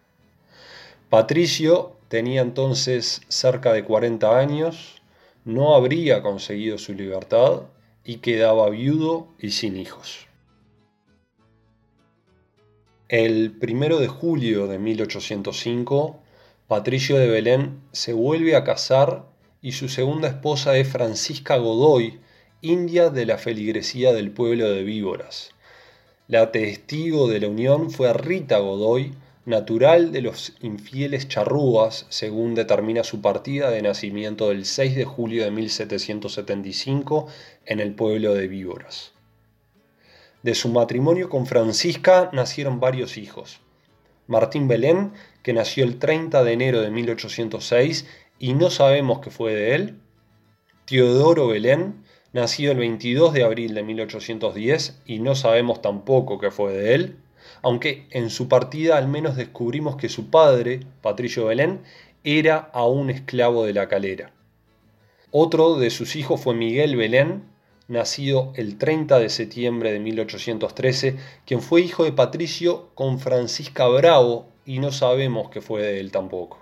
Patricio 1.08 1.92
tenía 2.08 2.40
entonces 2.40 3.20
cerca 3.28 3.72
de 3.72 3.84
40 3.84 4.36
años, 4.36 4.97
no 5.44 5.74
habría 5.74 6.22
conseguido 6.22 6.78
su 6.78 6.94
libertad 6.94 7.62
y 8.04 8.16
quedaba 8.16 8.70
viudo 8.70 9.28
y 9.38 9.50
sin 9.50 9.76
hijos. 9.76 10.26
El 13.08 13.52
primero 13.58 13.98
de 13.98 14.08
julio 14.08 14.66
de 14.66 14.78
1805, 14.78 16.20
Patricio 16.66 17.16
de 17.16 17.28
Belén 17.28 17.80
se 17.92 18.12
vuelve 18.12 18.54
a 18.54 18.64
casar 18.64 19.24
y 19.62 19.72
su 19.72 19.88
segunda 19.88 20.28
esposa 20.28 20.76
es 20.76 20.88
Francisca 20.88 21.56
Godoy, 21.56 22.20
india 22.60 23.08
de 23.08 23.24
la 23.24 23.38
feligresía 23.38 24.12
del 24.12 24.30
pueblo 24.30 24.68
de 24.68 24.82
Víboras. 24.82 25.50
La 26.26 26.52
testigo 26.52 27.28
de 27.28 27.40
la 27.40 27.48
unión 27.48 27.90
fue 27.90 28.12
Rita 28.12 28.58
Godoy, 28.58 29.14
natural 29.48 30.12
de 30.12 30.20
los 30.20 30.52
infieles 30.60 31.26
charrúas, 31.26 32.04
según 32.10 32.54
determina 32.54 33.02
su 33.02 33.22
partida 33.22 33.70
de 33.70 33.80
nacimiento 33.80 34.50
del 34.50 34.66
6 34.66 34.94
de 34.94 35.06
julio 35.06 35.42
de 35.42 35.50
1775 35.50 37.26
en 37.64 37.80
el 37.80 37.94
pueblo 37.94 38.34
de 38.34 38.46
Víboras. 38.46 39.12
De 40.42 40.54
su 40.54 40.68
matrimonio 40.68 41.30
con 41.30 41.46
Francisca 41.46 42.28
nacieron 42.34 42.78
varios 42.78 43.16
hijos. 43.16 43.60
Martín 44.26 44.68
Belén, 44.68 45.12
que 45.42 45.54
nació 45.54 45.84
el 45.84 45.98
30 45.98 46.44
de 46.44 46.52
enero 46.52 46.82
de 46.82 46.90
1806 46.90 48.06
y 48.38 48.52
no 48.52 48.68
sabemos 48.68 49.20
qué 49.20 49.30
fue 49.30 49.54
de 49.54 49.74
él. 49.74 49.98
Teodoro 50.84 51.48
Belén, 51.48 52.04
nacido 52.34 52.72
el 52.72 52.78
22 52.78 53.32
de 53.32 53.44
abril 53.44 53.72
de 53.72 53.82
1810 53.82 55.00
y 55.06 55.20
no 55.20 55.34
sabemos 55.34 55.80
tampoco 55.80 56.38
qué 56.38 56.50
fue 56.50 56.74
de 56.74 56.94
él, 56.94 57.16
aunque 57.62 58.06
en 58.10 58.30
su 58.30 58.48
partida 58.48 58.96
al 58.96 59.08
menos 59.08 59.36
descubrimos 59.36 59.96
que 59.96 60.08
su 60.08 60.30
padre, 60.30 60.80
Patricio 61.02 61.46
Belén, 61.46 61.80
era 62.24 62.70
aún 62.72 63.10
esclavo 63.10 63.64
de 63.64 63.72
la 63.72 63.88
calera. 63.88 64.32
Otro 65.30 65.76
de 65.76 65.90
sus 65.90 66.16
hijos 66.16 66.40
fue 66.40 66.54
Miguel 66.54 66.96
Belén, 66.96 67.44
nacido 67.86 68.52
el 68.56 68.76
30 68.76 69.18
de 69.18 69.30
septiembre 69.30 69.92
de 69.92 70.00
1813, 70.00 71.16
quien 71.46 71.62
fue 71.62 71.80
hijo 71.80 72.04
de 72.04 72.12
Patricio 72.12 72.88
con 72.94 73.18
Francisca 73.18 73.88
Bravo 73.88 74.46
y 74.64 74.78
no 74.78 74.92
sabemos 74.92 75.50
qué 75.50 75.60
fue 75.60 75.82
de 75.82 76.00
él 76.00 76.12
tampoco. 76.12 76.58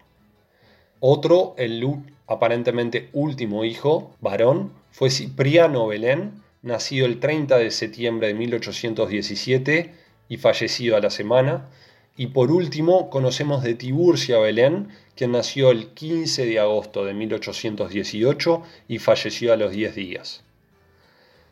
Otro, 1.00 1.54
el 1.58 1.84
aparentemente 2.26 3.10
último 3.12 3.64
hijo, 3.64 4.12
varón, 4.20 4.72
fue 4.90 5.10
Cipriano 5.10 5.86
Belén, 5.86 6.42
nacido 6.62 7.06
el 7.06 7.20
30 7.20 7.58
de 7.58 7.70
septiembre 7.70 8.28
de 8.28 8.34
1817 8.34 9.94
y 10.28 10.36
fallecido 10.36 10.96
a 10.96 11.00
la 11.00 11.10
semana. 11.10 11.68
Y 12.16 12.28
por 12.28 12.50
último, 12.50 13.10
conocemos 13.10 13.62
de 13.62 13.74
Tiburcia 13.74 14.38
Belén, 14.38 14.88
quien 15.14 15.32
nació 15.32 15.70
el 15.70 15.88
15 15.88 16.46
de 16.46 16.58
agosto 16.58 17.04
de 17.04 17.14
1818 17.14 18.62
y 18.88 18.98
falleció 18.98 19.52
a 19.52 19.56
los 19.56 19.72
10 19.72 19.94
días. 19.94 20.42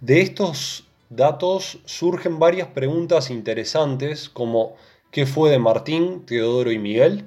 De 0.01 0.20
estos 0.20 0.85
datos 1.11 1.79
surgen 1.85 2.39
varias 2.39 2.68
preguntas 2.68 3.31
interesantes 3.31 4.29
como 4.29 4.75
¿qué 5.11 5.27
fue 5.27 5.51
de 5.51 5.59
Martín, 5.59 6.27
Teodoro 6.27 6.72
y 6.72 6.79
Miguel? 6.79 7.25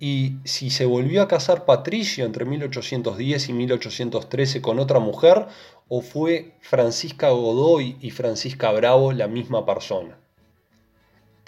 Y 0.00 0.36
si 0.44 0.70
se 0.70 0.86
volvió 0.86 1.22
a 1.22 1.28
casar 1.28 1.64
Patricio 1.64 2.24
entre 2.24 2.44
1810 2.44 3.48
y 3.48 3.52
1813 3.52 4.62
con 4.62 4.78
otra 4.78 4.98
mujer 4.98 5.46
o 5.88 6.02
fue 6.02 6.54
Francisca 6.60 7.30
Godoy 7.30 7.96
y 8.00 8.10
Francisca 8.10 8.70
Bravo 8.72 9.12
la 9.12 9.26
misma 9.26 9.66
persona. 9.66 10.18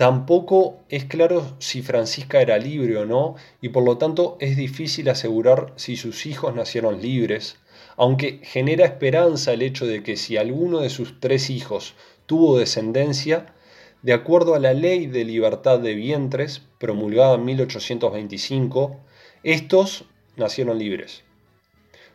Tampoco 0.01 0.80
es 0.88 1.05
claro 1.05 1.55
si 1.59 1.82
Francisca 1.82 2.40
era 2.40 2.57
libre 2.57 2.96
o 2.96 3.05
no 3.05 3.34
y 3.61 3.68
por 3.68 3.84
lo 3.84 3.98
tanto 3.98 4.38
es 4.40 4.57
difícil 4.57 5.11
asegurar 5.11 5.74
si 5.76 5.96
sus 5.96 6.24
hijos 6.24 6.55
nacieron 6.55 7.03
libres, 7.03 7.59
aunque 7.98 8.40
genera 8.42 8.86
esperanza 8.86 9.53
el 9.53 9.61
hecho 9.61 9.86
de 9.86 10.03
que 10.03 10.16
si 10.16 10.38
alguno 10.38 10.78
de 10.80 10.88
sus 10.88 11.20
tres 11.20 11.51
hijos 11.51 11.92
tuvo 12.24 12.57
descendencia, 12.57 13.53
de 14.01 14.14
acuerdo 14.14 14.55
a 14.55 14.59
la 14.59 14.72
Ley 14.72 15.07
de 15.07 15.26
Libertad 15.26 15.78
de 15.80 15.94
Vientres, 15.94 16.62
promulgada 16.78 17.34
en 17.34 17.44
1825, 17.44 18.96
estos 19.42 20.07
nacieron 20.34 20.78
libres. 20.78 21.24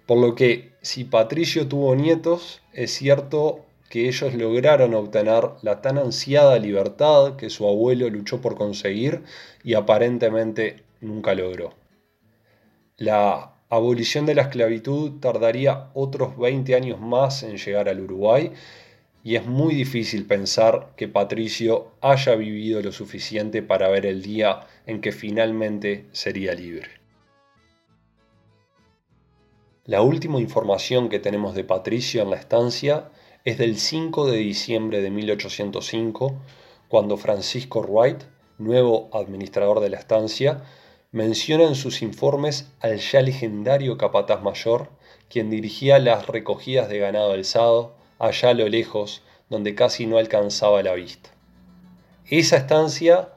Por 0.08 0.18
lo 0.18 0.34
que 0.34 0.72
si 0.82 1.04
Patricio 1.04 1.68
tuvo 1.68 1.96
nietos, 1.96 2.64
es 2.74 2.90
cierto 2.90 3.64
que 3.96 4.10
ellos 4.10 4.34
lograron 4.34 4.93
obtener 4.93 5.52
la 5.62 5.80
tan 5.80 5.98
ansiada 5.98 6.60
libertad 6.60 7.38
que 7.38 7.50
su 7.50 7.66
abuelo 7.66 8.10
luchó 8.10 8.41
por 8.41 8.58
conseguir 8.58 9.24
y 9.64 9.74
aparentemente 9.74 10.84
nunca 11.00 11.34
logró. 11.34 11.76
La 12.98 13.54
abolición 13.70 14.26
de 14.26 14.36
la 14.36 14.41
esclavitud 14.41 15.22
tardaría 15.22 15.91
otros 15.93 16.38
20 16.38 16.76
años 16.76 17.00
más 17.00 17.41
en 17.43 17.56
llegar 17.56 17.88
al 17.88 18.02
Uruguay 18.02 18.52
y 19.24 19.38
es 19.38 19.46
muy 19.46 19.74
difícil 19.74 20.26
pensar 20.26 20.89
que 20.98 21.08
Patricio 21.08 21.93
haya 22.02 22.36
vivido 22.36 22.82
lo 22.82 22.91
suficiente 22.91 23.64
para 23.64 23.88
ver 23.88 24.06
el 24.06 24.22
día 24.22 24.68
en 24.86 25.00
que 25.00 25.14
finalmente 25.14 26.08
sería 26.12 26.54
libre. 26.54 26.89
La 29.86 30.02
última 30.02 30.41
información 30.41 31.08
que 31.08 31.20
tenemos 31.20 31.56
de 31.56 31.64
Patricio 31.64 32.22
en 32.24 32.32
la 32.32 32.36
estancia 32.36 33.12
es 33.46 33.60
del 33.60 33.78
5 33.78 34.26
de 34.26 34.38
diciembre 34.38 35.02
de 35.04 35.12
1805, 35.12 36.34
cuando 36.88 37.16
Francisco 37.16 37.82
Wright, 37.84 38.24
nuevo 38.58 39.08
administrador 39.14 39.82
de 39.82 39.89
la 39.89 39.98
estancia, 39.98 40.64
menciona 41.12 41.66
en 41.66 41.76
sus 41.76 42.02
informes 42.02 42.72
al 42.80 42.98
ya 42.98 43.22
legendario 43.22 44.00
capataz 44.00 44.41
mayor, 44.41 44.89
quien 45.30 45.52
dirigía 45.52 46.00
las 46.00 46.26
recogidas 46.26 46.89
de 46.89 46.98
ganado 46.98 47.34
alzado, 47.34 47.93
allá 48.18 48.50
a 48.50 48.54
lo 48.56 48.68
lejos, 48.68 49.22
donde 49.48 49.76
casi 49.76 50.08
no 50.08 50.18
alcanzaba 50.18 50.82
la 50.82 50.96
vista. 50.96 51.30
Esa 52.28 52.58
estancia, 52.58 53.30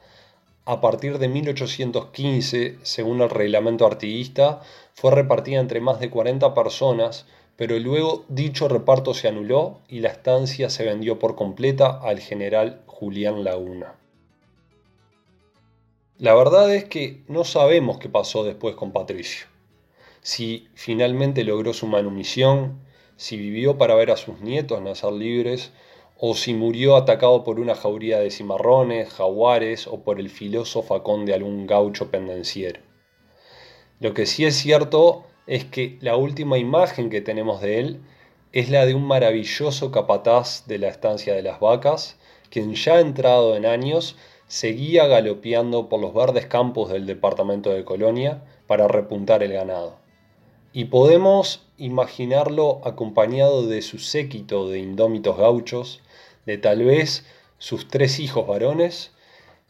a 0.65 0.81
partir 0.81 1.19
de 1.19 1.29
1815, 1.29 2.79
según 2.83 3.21
el 3.21 3.29
reglamento 3.29 3.85
artiguista, 3.85 4.63
fue 4.95 5.11
repartida 5.11 5.61
entre 5.61 5.83
más 5.83 6.01
de 6.01 6.09
40 6.09 6.55
personas, 6.55 7.27
pero 7.59 7.77
luego 7.81 8.25
dicho 8.29 8.69
reparto 8.69 9.15
se 9.15 9.27
anuló 9.27 9.81
y 9.89 9.99
la 9.99 10.11
estancia 10.11 10.71
se 10.71 10.85
vendió 10.85 11.19
por 11.19 11.35
completa 11.35 11.99
al 12.01 12.21
general 12.21 12.83
Julián 12.87 13.43
Laguna. 13.43 13.97
La 16.19 16.35
verdad 16.35 16.73
es 16.73 16.85
que 16.85 17.25
no 17.27 17.43
sabemos 17.43 17.99
qué 17.99 18.09
pasó 18.09 18.45
después 18.45 18.77
con 18.77 18.93
Patricio. 18.93 19.49
Si 20.21 20.69
finalmente 20.75 21.43
logró 21.43 21.73
su 21.73 21.89
manumisión, 21.89 22.79
si 23.17 23.37
vivió 23.37 23.77
para 23.77 23.97
ver 23.97 24.13
a 24.13 24.17
sus 24.17 24.41
nietos 24.41 24.81
nacer 24.81 25.13
libres, 25.13 25.73
o 26.17 26.37
si 26.37 26.55
murió 26.55 26.95
atacado 26.95 27.43
por 27.43 27.59
una 27.59 27.75
jauría 27.75 28.21
de 28.21 28.31
cimarrones, 28.31 29.09
jaguares 29.09 29.89
o 29.89 30.05
por 30.05 30.21
el 30.21 30.31
filoso 30.31 30.85
facón 30.85 31.27
de 31.27 31.35
algún 31.35 31.67
gaucho 31.67 32.09
pendenciero. 32.09 32.81
Lo 33.99 34.15
que 34.15 34.27
sí 34.27 34.45
es 34.45 34.55
cierto 34.55 35.25
es 35.49 35.65
que 35.65 35.97
la 36.01 36.15
última 36.17 36.59
imagen 36.59 37.09
que 37.09 37.23
tenemos 37.23 37.63
de 37.63 37.81
él 37.81 38.01
es 38.53 38.69
la 38.71 38.85
de 38.85 38.95
un 38.95 39.05
maravilloso 39.05 39.91
capataz 39.91 40.67
de 40.67 40.79
la 40.79 40.89
estancia 40.89 41.35
de 41.35 41.43
las 41.43 41.59
vacas, 41.59 42.17
quien 42.51 42.75
ya 42.75 43.01
entrado 43.01 43.57
en 43.57 43.65
años 43.65 44.17
seguía 44.47 45.07
galopeando 45.07 45.89
por 45.89 46.01
los 46.01 46.13
verdes 46.13 46.47
campos 46.47 46.91
del 46.91 47.07
departamento 47.07 47.71
de 47.71 47.85
Colonia 47.85 48.43
para 48.67 48.89
repuntar 48.89 49.43
el 49.43 49.55
ganado. 49.55 49.97
Y 50.75 50.87
podemos 50.87 51.67
imaginarlo 51.79 52.81
acompañado 52.85 53.67
de 53.67 53.81
su 53.81 53.99
séquito 53.99 54.69
de 54.69 54.81
indómitos 54.81 55.39
gauchos, 55.39 56.03
de 56.45 56.59
tal 56.59 56.85
vez 56.85 57.25
sus 57.57 57.89
tres 57.89 58.21
hijos 58.21 58.47
varones 58.47 59.13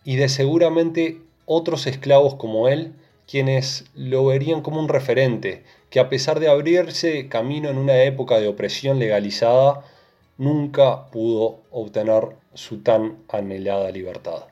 y 0.04 0.16
de 0.16 0.28
seguramente 0.28 1.20
otros 1.46 1.86
esclavos 1.86 2.34
como 2.34 2.66
él, 2.68 2.94
quienes 3.28 3.84
lo 3.94 4.24
verían 4.24 4.62
como 4.62 4.80
un 4.80 4.88
referente, 4.88 5.62
que 5.90 6.00
a 6.00 6.08
pesar 6.08 6.40
de 6.40 6.48
abrirse 6.48 7.28
camino 7.28 7.68
en 7.68 7.76
una 7.76 8.02
época 8.02 8.40
de 8.40 8.48
opresión 8.48 8.98
legalizada, 8.98 9.84
nunca 10.38 11.06
pudo 11.10 11.60
obtener 11.70 12.36
su 12.54 12.82
tan 12.82 13.18
anhelada 13.28 13.90
libertad. 13.90 14.46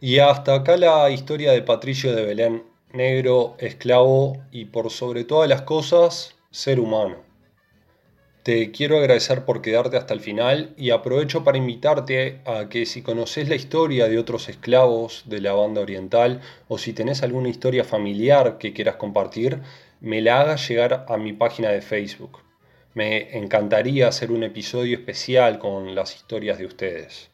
Y 0.00 0.18
hasta 0.18 0.54
acá 0.54 0.76
la 0.76 1.08
historia 1.10 1.52
de 1.52 1.62
Patricio 1.62 2.14
de 2.16 2.24
Belén, 2.24 2.64
negro, 2.92 3.54
esclavo 3.58 4.38
y 4.50 4.64
por 4.64 4.90
sobre 4.90 5.24
todas 5.24 5.48
las 5.48 5.62
cosas, 5.62 6.34
ser 6.50 6.80
humano. 6.80 7.29
Te 8.42 8.70
quiero 8.70 8.96
agradecer 8.96 9.44
por 9.44 9.60
quedarte 9.60 9.98
hasta 9.98 10.14
el 10.14 10.20
final 10.20 10.72
y 10.78 10.90
aprovecho 10.90 11.44
para 11.44 11.58
invitarte 11.58 12.40
a 12.46 12.70
que 12.70 12.86
si 12.86 13.02
conoces 13.02 13.50
la 13.50 13.54
historia 13.54 14.08
de 14.08 14.18
otros 14.18 14.48
esclavos 14.48 15.24
de 15.26 15.42
la 15.42 15.52
banda 15.52 15.82
oriental 15.82 16.40
o 16.66 16.78
si 16.78 16.94
tenés 16.94 17.22
alguna 17.22 17.50
historia 17.50 17.84
familiar 17.84 18.56
que 18.56 18.72
quieras 18.72 18.96
compartir, 18.96 19.60
me 20.00 20.22
la 20.22 20.40
hagas 20.40 20.66
llegar 20.66 21.04
a 21.08 21.18
mi 21.18 21.34
página 21.34 21.68
de 21.68 21.82
Facebook. 21.82 22.38
Me 22.94 23.36
encantaría 23.36 24.08
hacer 24.08 24.32
un 24.32 24.42
episodio 24.42 24.96
especial 24.96 25.58
con 25.58 25.94
las 25.94 26.16
historias 26.16 26.58
de 26.58 26.64
ustedes. 26.64 27.30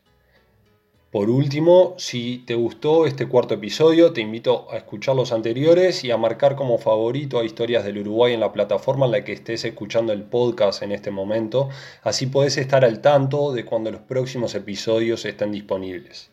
Por 1.10 1.30
último, 1.30 1.94
si 1.98 2.38
te 2.46 2.54
gustó 2.54 3.06
este 3.06 3.28
cuarto 3.28 3.54
episodio, 3.54 4.12
te 4.12 4.20
invito 4.20 4.66
a 4.70 4.76
escuchar 4.76 5.14
los 5.14 5.32
anteriores 5.32 6.02
y 6.02 6.10
a 6.10 6.16
marcar 6.16 6.56
como 6.56 6.78
favorito 6.78 7.38
a 7.38 7.44
Historias 7.44 7.84
del 7.84 7.98
Uruguay 7.98 8.34
en 8.34 8.40
la 8.40 8.52
plataforma 8.52 9.06
en 9.06 9.12
la 9.12 9.24
que 9.24 9.32
estés 9.32 9.64
escuchando 9.64 10.12
el 10.12 10.24
podcast 10.24 10.82
en 10.82 10.90
este 10.90 11.12
momento. 11.12 11.68
Así 12.02 12.26
podés 12.26 12.58
estar 12.58 12.84
al 12.84 13.00
tanto 13.00 13.52
de 13.52 13.64
cuando 13.64 13.92
los 13.92 14.00
próximos 14.00 14.54
episodios 14.56 15.24
estén 15.24 15.52
disponibles. 15.52 16.30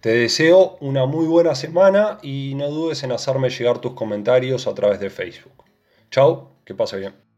Te 0.00 0.10
deseo 0.10 0.78
una 0.80 1.04
muy 1.04 1.26
buena 1.26 1.54
semana 1.54 2.18
y 2.22 2.54
no 2.54 2.70
dudes 2.70 3.02
en 3.02 3.12
hacerme 3.12 3.50
llegar 3.50 3.80
tus 3.80 3.92
comentarios 3.92 4.66
a 4.66 4.74
través 4.74 5.00
de 5.00 5.10
Facebook. 5.10 5.64
Chao, 6.10 6.52
que 6.64 6.74
pase 6.74 6.96
bien. 6.96 7.29